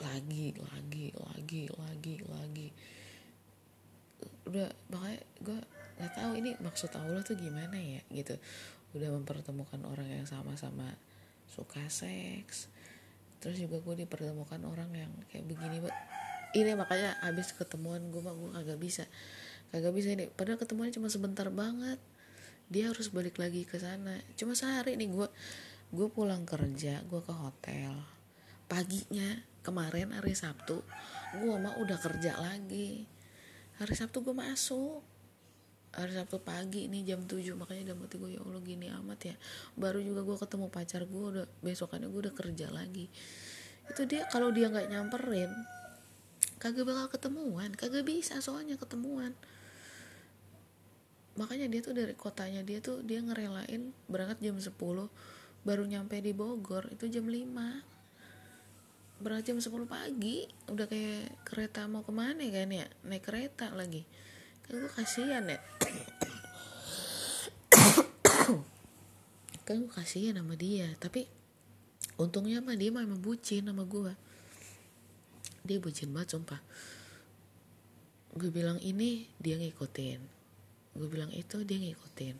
lagi 0.00 0.56
lagi 0.56 1.12
lagi 1.12 1.68
lagi 1.68 2.14
lagi. 2.24 2.68
Udah 4.48 4.72
makanya 4.88 5.20
gue 5.44 5.60
nggak 5.98 6.12
tahu 6.18 6.32
ini 6.38 6.58
maksud 6.58 6.90
Allah 6.98 7.22
tuh 7.22 7.38
gimana 7.38 7.76
ya 7.78 8.02
gitu. 8.10 8.34
Udah 8.94 9.10
mempertemukan 9.14 9.82
orang 9.86 10.06
yang 10.06 10.26
sama-sama 10.26 10.94
suka 11.50 11.82
seks 11.92 12.74
terus 13.44 13.60
juga 13.60 13.76
gue 13.84 14.08
dipertemukan 14.08 14.56
orang 14.64 14.88
yang 14.96 15.12
kayak 15.28 15.44
begini 15.44 15.84
mbak. 15.84 15.92
Ini 16.56 16.72
makanya 16.80 17.20
habis 17.20 17.52
ketemuan 17.52 18.08
gue 18.08 18.24
mah 18.24 18.32
gue 18.32 18.50
kagak 18.56 18.80
bisa 18.80 19.04
kagak 19.68 19.92
bisa 19.92 20.16
ini. 20.16 20.32
Padahal 20.32 20.56
ketemuannya 20.56 20.96
cuma 20.96 21.12
sebentar 21.12 21.44
banget. 21.52 22.00
Dia 22.72 22.88
harus 22.88 23.12
balik 23.12 23.36
lagi 23.36 23.68
ke 23.68 23.76
sana. 23.76 24.16
Cuma 24.40 24.56
sehari 24.56 24.96
nih 24.96 25.12
gue 25.12 25.28
gue 25.92 26.08
pulang 26.08 26.48
kerja 26.48 27.04
gue 27.04 27.20
ke 27.20 27.34
hotel. 27.36 27.92
Paginya 28.64 29.44
kemarin 29.60 30.16
hari 30.16 30.32
Sabtu 30.32 30.80
gue 31.36 31.54
mah 31.60 31.76
udah 31.84 32.00
kerja 32.00 32.40
lagi. 32.40 33.04
Hari 33.76 33.92
Sabtu 33.92 34.24
gue 34.24 34.32
masuk 34.32 35.04
hari 35.94 36.12
Sabtu 36.18 36.42
pagi 36.42 36.90
nih 36.90 37.14
jam 37.14 37.22
7 37.22 37.54
makanya 37.54 37.92
udah 37.92 37.96
mati 38.02 38.18
gue 38.18 38.30
ya 38.34 38.40
Allah 38.42 38.62
gini 38.62 38.86
amat 38.90 39.20
ya. 39.30 39.34
Baru 39.78 40.02
juga 40.02 40.26
gue 40.26 40.36
ketemu 40.38 40.66
pacar 40.70 41.02
gue 41.06 41.24
udah 41.38 41.46
besokannya 41.62 42.08
gue 42.10 42.20
udah 42.28 42.34
kerja 42.34 42.66
lagi. 42.74 43.06
Itu 43.86 44.02
dia 44.10 44.26
kalau 44.26 44.50
dia 44.50 44.66
nggak 44.70 44.90
nyamperin 44.90 45.50
kagak 46.58 46.86
bakal 46.88 47.06
ketemuan. 47.14 47.70
Kagak 47.78 48.02
bisa 48.02 48.42
soalnya 48.42 48.74
ketemuan. 48.74 49.38
Makanya 51.38 51.70
dia 51.70 51.80
tuh 51.82 51.94
dari 51.94 52.14
kotanya 52.14 52.62
dia 52.62 52.78
tuh 52.82 53.02
dia 53.02 53.22
ngerelain 53.22 53.94
berangkat 54.10 54.38
jam 54.42 54.58
10 54.58 54.74
baru 55.64 55.82
nyampe 55.88 56.20
di 56.20 56.36
Bogor 56.36 56.92
itu 56.92 57.08
jam 57.08 57.24
5 57.24 59.24
berangkat 59.24 59.54
jam 59.54 59.58
10 59.62 59.88
pagi 59.88 60.44
udah 60.68 60.86
kayak 60.90 61.46
kereta 61.46 61.86
mau 61.86 62.02
ke 62.02 62.12
mana 62.12 62.42
kan 62.50 62.70
ya? 62.70 62.86
Naik 63.06 63.24
kereta 63.24 63.72
lagi 63.72 64.04
kan 64.64 64.72
gue 64.80 64.92
kasihan 64.96 65.44
ya. 65.44 65.60
Kan 69.64 69.80
gue 69.84 69.92
kasihan 69.92 70.40
sama 70.40 70.56
dia 70.56 70.88
tapi 71.00 71.28
untungnya 72.20 72.60
mah 72.60 72.76
dia 72.76 72.92
mah 72.92 73.04
emang 73.04 73.20
bucin 73.20 73.64
sama 73.64 73.84
gue 73.84 74.12
dia 75.64 75.80
bucin 75.80 76.12
banget 76.12 76.36
sumpah. 76.36 76.60
Gue 78.36 78.52
bilang 78.52 78.76
ini 78.84 79.24
dia 79.40 79.56
ngikutin. 79.56 80.20
Gue 80.92 81.08
bilang 81.08 81.32
itu 81.32 81.64
dia 81.64 81.80
ngikutin. 81.80 82.36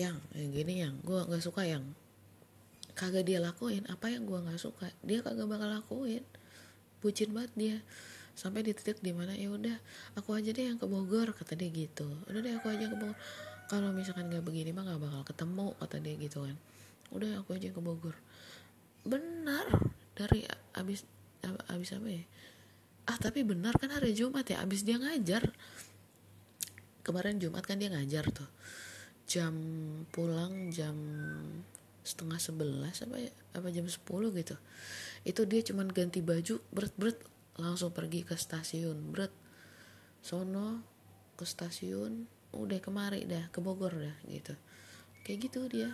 Yang 0.00 0.16
yang 0.32 0.50
gini 0.52 0.74
yang 0.80 0.94
gue 1.04 1.20
nggak 1.20 1.44
suka 1.44 1.68
yang 1.68 1.84
kagak 2.96 3.28
dia 3.28 3.36
lakuin 3.36 3.84
apa 3.92 4.08
yang 4.08 4.24
gue 4.24 4.40
nggak 4.40 4.56
suka 4.56 4.88
dia 5.04 5.20
kagak 5.20 5.44
bakal 5.44 5.68
lakuin. 5.68 6.24
Bucin 7.04 7.36
banget 7.36 7.52
dia 7.52 7.76
sampai 8.36 8.60
di 8.60 8.76
titik 8.76 9.00
di 9.00 9.16
mana 9.16 9.32
ya 9.32 9.48
udah 9.48 9.80
aku 10.20 10.36
aja 10.36 10.52
deh 10.52 10.68
yang 10.68 10.76
ke 10.76 10.84
Bogor 10.84 11.32
kata 11.32 11.56
dia 11.56 11.72
gitu. 11.72 12.04
Udah 12.28 12.40
deh 12.44 12.52
aku 12.52 12.68
aja 12.68 12.84
ke 12.84 12.96
Bogor. 12.96 13.16
Kalau 13.66 13.90
misalkan 13.90 14.28
nggak 14.28 14.44
begini 14.44 14.70
mah 14.76 14.84
nggak 14.84 15.00
bakal 15.00 15.22
ketemu 15.24 15.66
kata 15.80 15.96
dia 16.04 16.14
gitu 16.20 16.38
kan. 16.44 16.56
Udah 17.16 17.40
aku 17.40 17.56
aja 17.56 17.72
ke 17.72 17.80
Bogor. 17.80 18.14
Benar 19.08 19.66
dari 20.12 20.44
abis 20.76 21.08
abis 21.72 21.90
apa 21.96 22.08
ya? 22.12 22.22
Ah 23.08 23.16
tapi 23.16 23.40
benar 23.42 23.72
kan 23.80 23.88
hari 23.88 24.12
Jumat 24.12 24.44
ya 24.46 24.60
abis 24.60 24.84
dia 24.84 25.00
ngajar. 25.00 25.48
Kemarin 27.00 27.40
Jumat 27.40 27.64
kan 27.64 27.80
dia 27.80 27.88
ngajar 27.88 28.28
tuh. 28.30 28.50
Jam 29.26 29.56
pulang 30.12 30.70
jam 30.70 30.94
setengah 32.06 32.38
sebelas 32.38 33.02
apa 33.02 33.18
ya, 33.18 33.32
apa 33.56 33.66
jam 33.72 33.88
sepuluh 33.88 34.30
gitu. 34.30 34.54
Itu 35.26 35.42
dia 35.48 35.64
cuman 35.64 35.90
ganti 35.90 36.22
baju 36.22 36.62
berat 36.70 36.94
berat 36.94 37.18
langsung 37.56 37.92
pergi 37.92 38.22
ke 38.24 38.36
stasiun. 38.36 39.12
Berat 39.12 39.32
sono 40.20 40.84
ke 41.36 41.44
stasiun 41.44 42.28
udah 42.56 42.80
kemari 42.80 43.28
dah 43.28 43.48
ke 43.52 43.60
Bogor 43.60 43.92
dah 43.92 44.16
gitu. 44.28 44.56
Kayak 45.24 45.38
gitu 45.48 45.60
dia. 45.68 45.90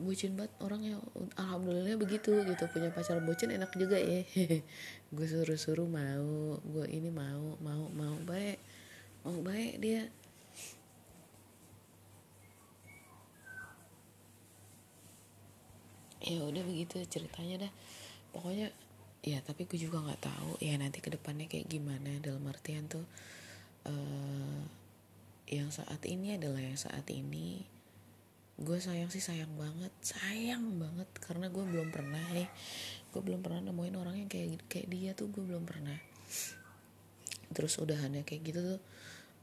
Bucin 0.00 0.32
banget 0.32 0.52
orangnya. 0.64 0.96
Alhamdulillah 1.36 2.00
begitu 2.00 2.32
gitu. 2.44 2.64
Punya 2.72 2.88
pacar 2.92 3.20
bucin 3.20 3.52
enak 3.52 3.72
juga 3.76 4.00
ya. 4.00 4.24
Gue 5.14 5.26
suruh-suruh 5.28 5.84
mau 5.84 6.56
gue 6.62 6.86
ini 6.88 7.12
mau 7.12 7.58
mau 7.60 7.90
mau 7.92 8.16
baik. 8.24 8.58
Mau 9.26 9.44
baik 9.44 9.74
dia. 9.82 10.08
Ya 16.20 16.40
udah 16.44 16.64
begitu 16.64 17.00
ceritanya 17.08 17.68
dah. 17.68 17.72
Pokoknya 18.32 18.72
ya 19.20 19.36
tapi 19.44 19.68
gue 19.68 19.76
juga 19.76 20.00
nggak 20.00 20.22
tahu 20.24 20.52
ya 20.64 20.80
nanti 20.80 21.04
ke 21.04 21.12
depannya 21.12 21.44
kayak 21.48 21.68
gimana. 21.68 22.16
Dalam 22.24 22.40
artian 22.48 22.88
tuh 22.88 23.04
uh, 23.84 24.60
yang 25.50 25.68
saat 25.68 26.00
ini 26.08 26.40
adalah 26.40 26.62
yang 26.62 26.78
saat 26.78 27.04
ini. 27.12 27.64
Gue 28.60 28.76
sayang 28.76 29.08
sih 29.08 29.24
sayang 29.24 29.52
banget 29.56 29.92
sayang 30.00 30.80
banget. 30.80 31.08
Karena 31.20 31.52
gue 31.52 31.64
belum 31.64 31.92
pernah 31.92 32.24
nih 32.32 32.48
gue 33.10 33.20
belum 33.26 33.42
pernah 33.42 33.58
nemuin 33.58 33.96
orang 33.98 34.16
yang 34.22 34.30
kayak 34.30 34.62
kayak 34.70 34.88
dia 34.88 35.10
tuh 35.12 35.28
gue 35.28 35.44
belum 35.44 35.68
pernah. 35.68 35.96
Terus 37.50 37.76
udahannya 37.82 38.22
kayak 38.24 38.42
gitu 38.46 38.60
tuh 38.62 38.80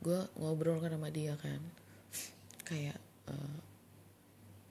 gue 0.02 0.20
ngobrol 0.38 0.82
kan 0.82 0.94
sama 0.94 1.14
dia 1.14 1.38
kan. 1.38 1.62
Kayak 2.66 2.98
uh, 3.30 3.60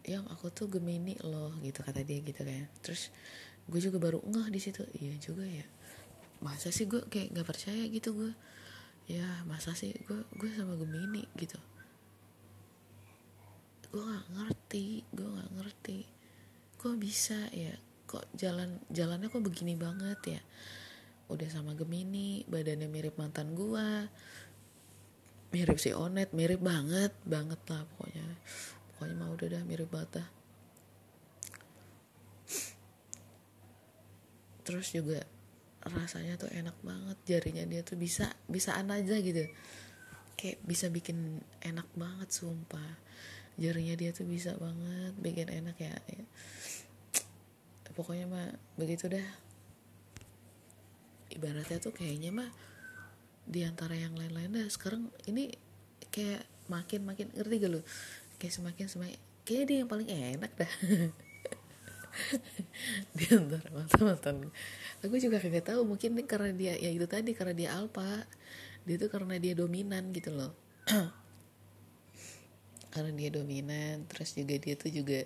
yang 0.07 0.23
aku 0.31 0.55
tuh 0.55 0.71
gemini 0.71 1.19
loh 1.27 1.51
gitu 1.63 1.83
kata 1.83 2.07
dia 2.07 2.23
gitu 2.23 2.43
kan. 2.47 2.71
Terus 2.83 3.11
gue 3.67 3.81
juga 3.83 3.99
baru 3.99 4.23
ngeh 4.23 4.49
di 4.51 4.61
situ. 4.63 4.83
Iya 4.95 5.15
juga 5.19 5.43
ya. 5.43 5.67
Masa 6.43 6.71
sih 6.71 6.87
gue 6.87 7.03
kayak 7.11 7.35
nggak 7.35 7.47
percaya 7.49 7.83
gitu 7.91 8.15
gue 8.15 8.33
ya 9.07 9.23
masa 9.47 9.71
sih 9.71 9.95
gue 10.07 10.21
gue 10.35 10.51
sama 10.55 10.75
gemini 10.79 11.27
gitu. 11.39 11.59
Gue 13.91 14.03
nggak 14.03 14.27
ngerti 14.35 15.03
gue 15.11 15.27
nggak 15.27 15.51
ngerti. 15.59 15.99
Kok 16.79 16.97
bisa 16.99 17.51
ya? 17.51 17.75
Kok 18.07 18.39
jalan 18.39 18.79
jalannya 18.93 19.27
kok 19.27 19.43
begini 19.43 19.75
banget 19.75 20.39
ya? 20.39 20.41
Udah 21.27 21.51
sama 21.51 21.75
Gemini 21.75 22.47
badannya 22.47 22.87
mirip 22.87 23.19
mantan 23.19 23.59
gue 23.59 24.07
mirip 25.51 25.79
si 25.83 25.91
Onet 25.91 26.31
mirip 26.31 26.63
banget 26.63 27.11
banget 27.27 27.59
lah 27.67 27.83
pokoknya. 27.83 28.27
Pokoknya 28.95 29.15
mau 29.19 29.35
udah 29.35 29.49
dah 29.59 29.63
mirip 29.67 29.91
banget 29.91 30.23
dah 30.23 30.36
terus 34.67 34.91
juga 34.91 35.23
rasanya 35.87 36.35
tuh 36.35 36.51
enak 36.51 36.75
banget 36.83 37.19
jarinya 37.23 37.63
dia 37.63 37.87
tuh 37.87 37.95
bisa 37.95 38.35
bisaan 38.51 38.91
aja 38.91 39.15
gitu. 39.23 39.47
Kayak 40.35 40.59
bisa 40.67 40.91
bikin 40.91 41.41
enak 41.63 41.87
banget 41.95 42.29
sumpah. 42.35 42.99
Jarinya 43.57 43.95
dia 43.95 44.11
tuh 44.11 44.27
bisa 44.27 44.53
banget 44.59 45.15
bikin 45.17 45.49
enak 45.49 45.79
ya, 45.81 45.95
ya. 46.13 46.25
pokoknya 47.97 48.29
mah 48.29 48.53
begitu 48.77 49.09
dah. 49.09 49.25
Ibaratnya 51.33 51.81
tuh 51.81 51.97
kayaknya 51.97 52.35
mah 52.35 52.51
di 53.49 53.65
antara 53.65 53.97
yang 53.97 54.13
lain-lain 54.13 54.53
dah. 54.53 54.69
Sekarang 54.69 55.09
ini 55.25 55.55
kayak 56.13 56.45
makin 56.69 57.09
makin 57.09 57.33
ngerti 57.33 57.55
gak 57.63 57.73
lu? 57.73 57.81
Kayak 58.37 58.61
semakin 58.61 58.87
semakin 58.93 59.21
kayak 59.47 59.65
dia 59.71 59.77
yang 59.87 59.89
paling 59.89 60.11
enak 60.11 60.53
dah 60.59 60.73
di 63.17 63.25
antara 63.33 63.69
mantan 63.73 64.03
mantan 64.03 64.37
aku 65.05 65.21
juga 65.21 65.39
kagak 65.39 65.71
tahu 65.71 65.85
mungkin 65.85 66.17
karena 66.25 66.51
dia 66.53 66.75
ya 66.77 66.91
itu 66.91 67.05
tadi 67.05 67.37
karena 67.37 67.55
dia 67.55 67.71
alpa 67.77 68.25
dia 68.87 68.97
tuh 69.03 69.11
karena 69.11 69.35
dia 69.43 69.59
dominan 69.59 70.15
gitu 70.15 70.31
loh. 70.31 70.55
Karena 72.95 73.13
dia 73.13 73.29
dominan 73.35 74.07
terus 74.07 74.33
juga 74.33 74.57
dia 74.57 74.75
tuh 74.79 74.95
juga 74.95 75.21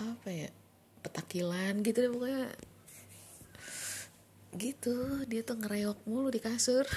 apa 0.00 0.28
ya 0.32 0.48
petakilan 1.04 1.84
gitu 1.84 2.08
deh 2.08 2.10
pokoknya. 2.10 2.48
Gitu 4.56 4.96
dia 5.28 5.44
tuh 5.44 5.60
ngereok 5.60 6.00
mulu 6.08 6.32
di 6.32 6.40
kasur. 6.40 6.88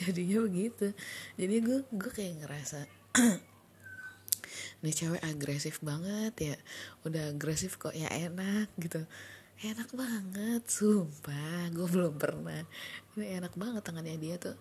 Jadinya 0.00 0.48
begitu. 0.48 0.96
Jadi 1.36 1.54
gue 1.60 1.78
gue 1.92 2.10
kayak 2.10 2.40
ngerasa 2.40 2.88
nih 4.80 4.94
cewek 4.94 5.22
agresif 5.24 5.80
banget 5.80 6.34
ya. 6.36 6.56
Udah 7.04 7.32
agresif 7.32 7.76
kok 7.80 7.96
ya 7.96 8.08
enak 8.12 8.68
gitu. 8.80 9.04
Enak 9.64 9.88
banget 9.96 10.62
sumpah 10.68 11.72
gue 11.72 11.88
belum 11.88 12.20
pernah. 12.20 12.64
Ini 13.16 13.40
enak 13.40 13.56
banget 13.56 13.82
tangannya 13.84 14.16
dia 14.20 14.36
tuh. 14.36 14.56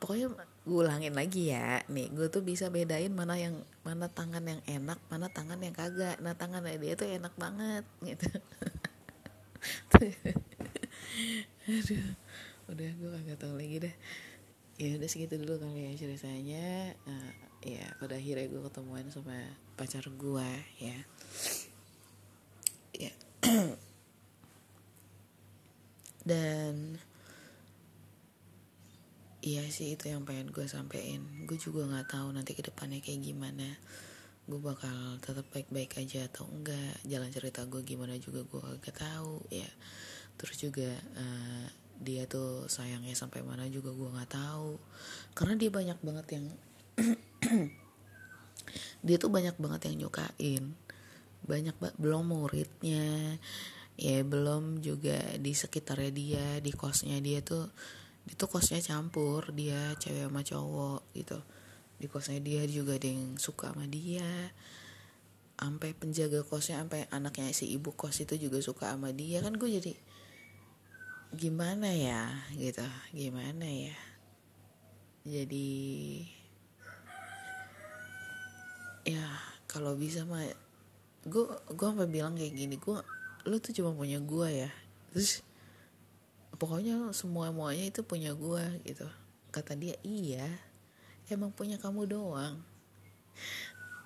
Pokoknya 0.00 0.32
gue 0.64 0.78
ulangin 0.78 1.12
lagi 1.12 1.52
ya. 1.52 1.84
Nih 1.92 2.08
gue 2.12 2.32
tuh 2.32 2.40
bisa 2.40 2.72
bedain 2.72 3.12
mana 3.12 3.36
yang 3.36 3.60
mana 3.84 4.08
tangan 4.08 4.42
yang 4.44 4.60
enak 4.64 4.98
mana 5.12 5.28
tangan 5.28 5.60
yang 5.60 5.76
kagak. 5.76 6.16
Nah 6.24 6.32
tangan 6.32 6.64
dia 6.64 6.94
tuh 6.96 7.08
enak 7.08 7.34
banget 7.36 7.84
gitu. 8.02 8.28
Aduh 11.68 12.06
udah 12.72 12.88
gue 12.88 13.10
kagak 13.20 13.38
tahu 13.42 13.54
lagi 13.58 13.76
deh 13.84 13.94
ya 14.82 14.98
udah 14.98 15.06
segitu 15.06 15.38
dulu 15.38 15.62
kali 15.62 15.86
ya 15.86 15.92
ceritanya. 15.94 16.98
Uh, 17.06 17.30
ya 17.62 17.86
pada 18.02 18.18
akhirnya 18.18 18.50
gue 18.50 18.58
ketemuan 18.66 19.06
sama 19.14 19.38
pacar 19.78 20.02
gue 20.10 20.50
ya. 20.82 20.98
Ya. 22.98 23.12
Dan 26.28 26.98
iya 29.42 29.62
sih 29.70 29.94
itu 29.94 30.10
yang 30.10 30.26
pengen 30.26 30.50
gue 30.50 30.66
sampein. 30.66 31.46
Gue 31.46 31.62
juga 31.62 31.86
nggak 31.86 32.18
tahu 32.18 32.34
nanti 32.34 32.58
ke 32.58 32.66
depannya 32.66 32.98
kayak 32.98 33.22
gimana. 33.22 33.78
Gue 34.50 34.58
bakal 34.58 35.22
tetap 35.22 35.46
baik-baik 35.54 35.94
aja 36.02 36.26
atau 36.26 36.50
enggak. 36.50 36.98
Jalan 37.06 37.30
cerita 37.30 37.62
gue 37.70 37.86
gimana 37.86 38.18
juga 38.18 38.42
gue 38.42 38.82
gak 38.82 38.98
tahu 38.98 39.46
ya. 39.54 39.70
Terus 40.34 40.58
juga 40.58 40.90
uh, 41.14 41.70
dia 42.02 42.26
tuh 42.26 42.66
sayangnya 42.66 43.14
sampai 43.14 43.46
mana 43.46 43.70
juga 43.70 43.94
gue 43.94 44.10
nggak 44.10 44.32
tahu. 44.34 44.76
Karena 45.32 45.54
dia 45.56 45.70
banyak 45.70 45.98
banget 46.02 46.26
yang 46.36 46.46
dia 49.06 49.16
tuh 49.18 49.30
banyak 49.32 49.56
banget 49.58 49.90
yang 49.90 50.06
nyukain 50.06 50.64
banyak 51.42 51.74
banget 51.82 51.96
belum 51.98 52.30
muridnya 52.30 53.34
ya 53.98 54.22
belum 54.22 54.78
juga 54.78 55.18
di 55.42 55.52
sekitarnya 55.52 56.12
dia 56.14 56.46
di 56.62 56.70
kosnya 56.70 57.18
dia 57.18 57.42
tuh 57.42 57.66
itu 58.30 58.44
kosnya 58.46 58.78
campur 58.78 59.50
dia 59.50 59.98
cewek 59.98 60.30
sama 60.30 60.46
cowok 60.46 61.00
gitu. 61.18 61.38
Di 61.98 62.06
kosnya 62.06 62.38
dia 62.38 62.62
juga 62.70 62.94
ada 62.94 63.08
yang 63.10 63.34
suka 63.38 63.74
sama 63.74 63.86
dia. 63.90 64.54
Sampai 65.58 65.94
penjaga 65.94 66.42
kosnya 66.46 66.82
sampai 66.82 67.06
anaknya 67.10 67.50
si 67.50 67.70
ibu 67.74 67.94
kos 67.94 68.22
itu 68.22 68.38
juga 68.38 68.62
suka 68.62 68.94
sama 68.94 69.10
dia. 69.10 69.42
Kan 69.42 69.58
gue 69.58 69.66
jadi 69.66 69.92
gimana 71.32 71.88
ya 71.88 72.28
gitu. 72.52 72.84
Gimana 73.16 73.64
ya? 73.64 73.96
Jadi 75.24 75.72
ya 79.08 79.24
kalau 79.64 79.96
bisa 79.96 80.28
mah 80.28 80.44
gue 81.24 81.46
gue 81.72 81.86
sampai 81.88 82.06
bilang 82.06 82.36
kayak 82.38 82.54
gini 82.54 82.76
gue 82.78 82.98
lu 83.48 83.56
tuh 83.58 83.72
cuma 83.72 83.96
punya 83.96 84.20
gue 84.20 84.48
ya. 84.68 84.70
Terus 85.16 85.40
pokoknya 86.60 87.10
semua 87.16 87.48
muanya 87.48 87.88
itu 87.88 88.04
punya 88.04 88.36
gue 88.36 88.84
gitu. 88.84 89.08
Kata 89.48 89.72
dia 89.72 89.96
iya 90.04 90.46
emang 91.32 91.48
punya 91.48 91.80
kamu 91.80 92.12
doang. 92.12 92.60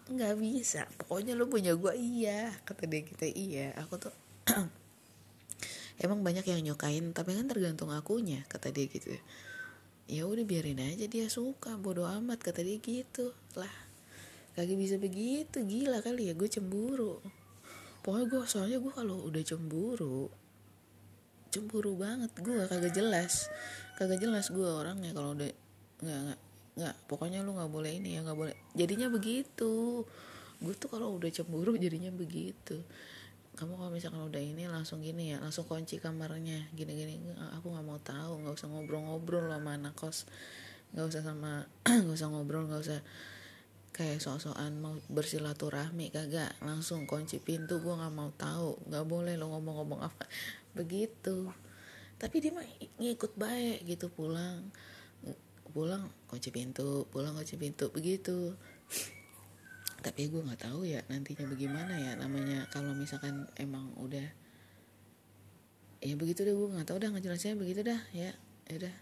Nggak 0.06 0.38
bisa. 0.38 0.86
Pokoknya 0.94 1.34
lu 1.34 1.50
punya 1.50 1.74
gue 1.74 1.92
iya. 1.98 2.54
Kata 2.62 2.86
dia 2.86 3.02
kita 3.02 3.26
iya. 3.26 3.74
Aku 3.82 3.98
tuh 3.98 4.14
emang 6.00 6.20
banyak 6.20 6.44
yang 6.44 6.60
nyukain 6.60 7.12
tapi 7.16 7.32
kan 7.32 7.48
tergantung 7.48 7.88
akunya 7.92 8.44
kata 8.48 8.68
dia 8.72 8.86
gitu. 8.88 9.16
Ya 10.06 10.22
udah 10.28 10.44
biarin 10.46 10.78
aja 10.78 11.08
dia 11.08 11.26
suka 11.26 11.74
bodoh 11.80 12.06
amat 12.06 12.38
kata 12.44 12.62
dia 12.62 12.78
gitu. 12.78 13.32
Lah 13.56 13.72
kagak 14.56 14.76
bisa 14.76 14.96
begitu 14.96 15.64
gila 15.64 16.04
kali 16.04 16.28
ya 16.28 16.34
gue 16.36 16.48
cemburu. 16.48 17.20
Pokoknya 18.04 18.26
gue 18.28 18.40
soalnya 18.46 18.78
gue 18.78 18.92
kalau 18.92 19.24
udah 19.24 19.42
cemburu 19.42 20.30
cemburu 21.50 21.96
banget 21.96 22.30
gue 22.36 22.68
kagak 22.68 22.92
jelas. 22.92 23.48
Kagak 23.96 24.20
jelas 24.20 24.52
gue 24.52 24.68
orangnya 24.68 25.16
kalau 25.16 25.32
udah 25.32 25.48
nggak 26.04 26.20
nggak 26.28 26.40
nggak 26.76 26.96
pokoknya 27.08 27.40
lu 27.40 27.56
nggak 27.56 27.72
boleh 27.72 27.92
ini 27.96 28.20
ya 28.20 28.20
nggak 28.20 28.36
boleh. 28.36 28.56
Jadinya 28.76 29.08
begitu. 29.08 30.04
Gue 30.56 30.74
tuh 30.76 30.88
kalau 30.92 31.16
udah 31.16 31.28
cemburu 31.32 31.76
jadinya 31.76 32.12
begitu 32.12 32.80
kamu 33.56 33.80
kalau 33.80 33.88
misalkan 33.88 34.20
udah 34.20 34.36
ini 34.36 34.68
langsung 34.68 35.00
gini 35.00 35.32
ya 35.32 35.40
langsung 35.40 35.64
kunci 35.64 35.96
kamarnya 35.96 36.68
gini 36.76 36.92
gini 36.92 37.14
aku 37.56 37.72
nggak 37.72 37.86
mau 37.88 37.96
tahu 38.04 38.44
nggak 38.44 38.52
usah 38.52 38.68
ngobrol-ngobrol 38.68 39.48
sama 39.48 39.80
anak 39.80 39.96
kos. 39.96 40.28
Nggak 40.92 41.06
usah 41.08 41.22
sama 41.24 41.64
nggak 42.04 42.16
usah 42.20 42.28
ngobrol 42.28 42.68
nggak 42.68 42.84
usah 42.84 43.00
kayak 43.96 44.20
sok-sokan 44.20 44.76
mau 44.76 44.92
bersilaturahmi 45.08 46.12
kagak. 46.12 46.52
Langsung 46.60 47.08
kunci 47.08 47.40
pintu 47.40 47.80
gue 47.80 47.96
nggak 47.96 48.12
mau 48.12 48.28
tahu. 48.36 48.76
Nggak 48.92 49.04
boleh 49.08 49.34
lo 49.40 49.48
ngomong-ngomong 49.56 50.04
apa. 50.04 50.28
Begitu. 50.76 51.48
Tapi 52.20 52.36
dia 52.44 52.52
mah 52.52 52.68
ngikut 53.00 53.40
baik 53.40 53.88
gitu 53.88 54.12
pulang. 54.12 54.68
Pulang 55.72 56.12
kunci 56.28 56.52
pintu 56.52 57.08
pulang 57.08 57.32
kunci 57.32 57.56
pintu 57.56 57.88
begitu 57.88 58.52
tapi 60.06 60.30
gue 60.30 60.38
nggak 60.38 60.70
tahu 60.70 60.86
ya 60.86 61.02
nantinya 61.10 61.50
bagaimana 61.50 61.98
ya 61.98 62.14
namanya 62.14 62.62
kalau 62.70 62.94
misalkan 62.94 63.50
emang 63.58 63.90
udah 63.98 64.22
ya 65.98 66.14
begitu 66.14 66.46
deh 66.46 66.54
gue 66.54 66.68
nggak 66.78 66.86
tahu 66.86 67.02
dah 67.02 67.10
ngejelasinnya 67.10 67.58
begitu 67.58 67.82
dah 67.82 67.98
ya 68.14 68.30
ya 68.70 68.74
udah 68.78 68.94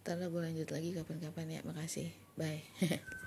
ntar 0.00 0.16
gue 0.16 0.40
lanjut 0.40 0.72
lagi 0.72 0.96
kapan-kapan 0.96 1.60
ya 1.60 1.60
makasih 1.68 2.08
bye 2.40 2.64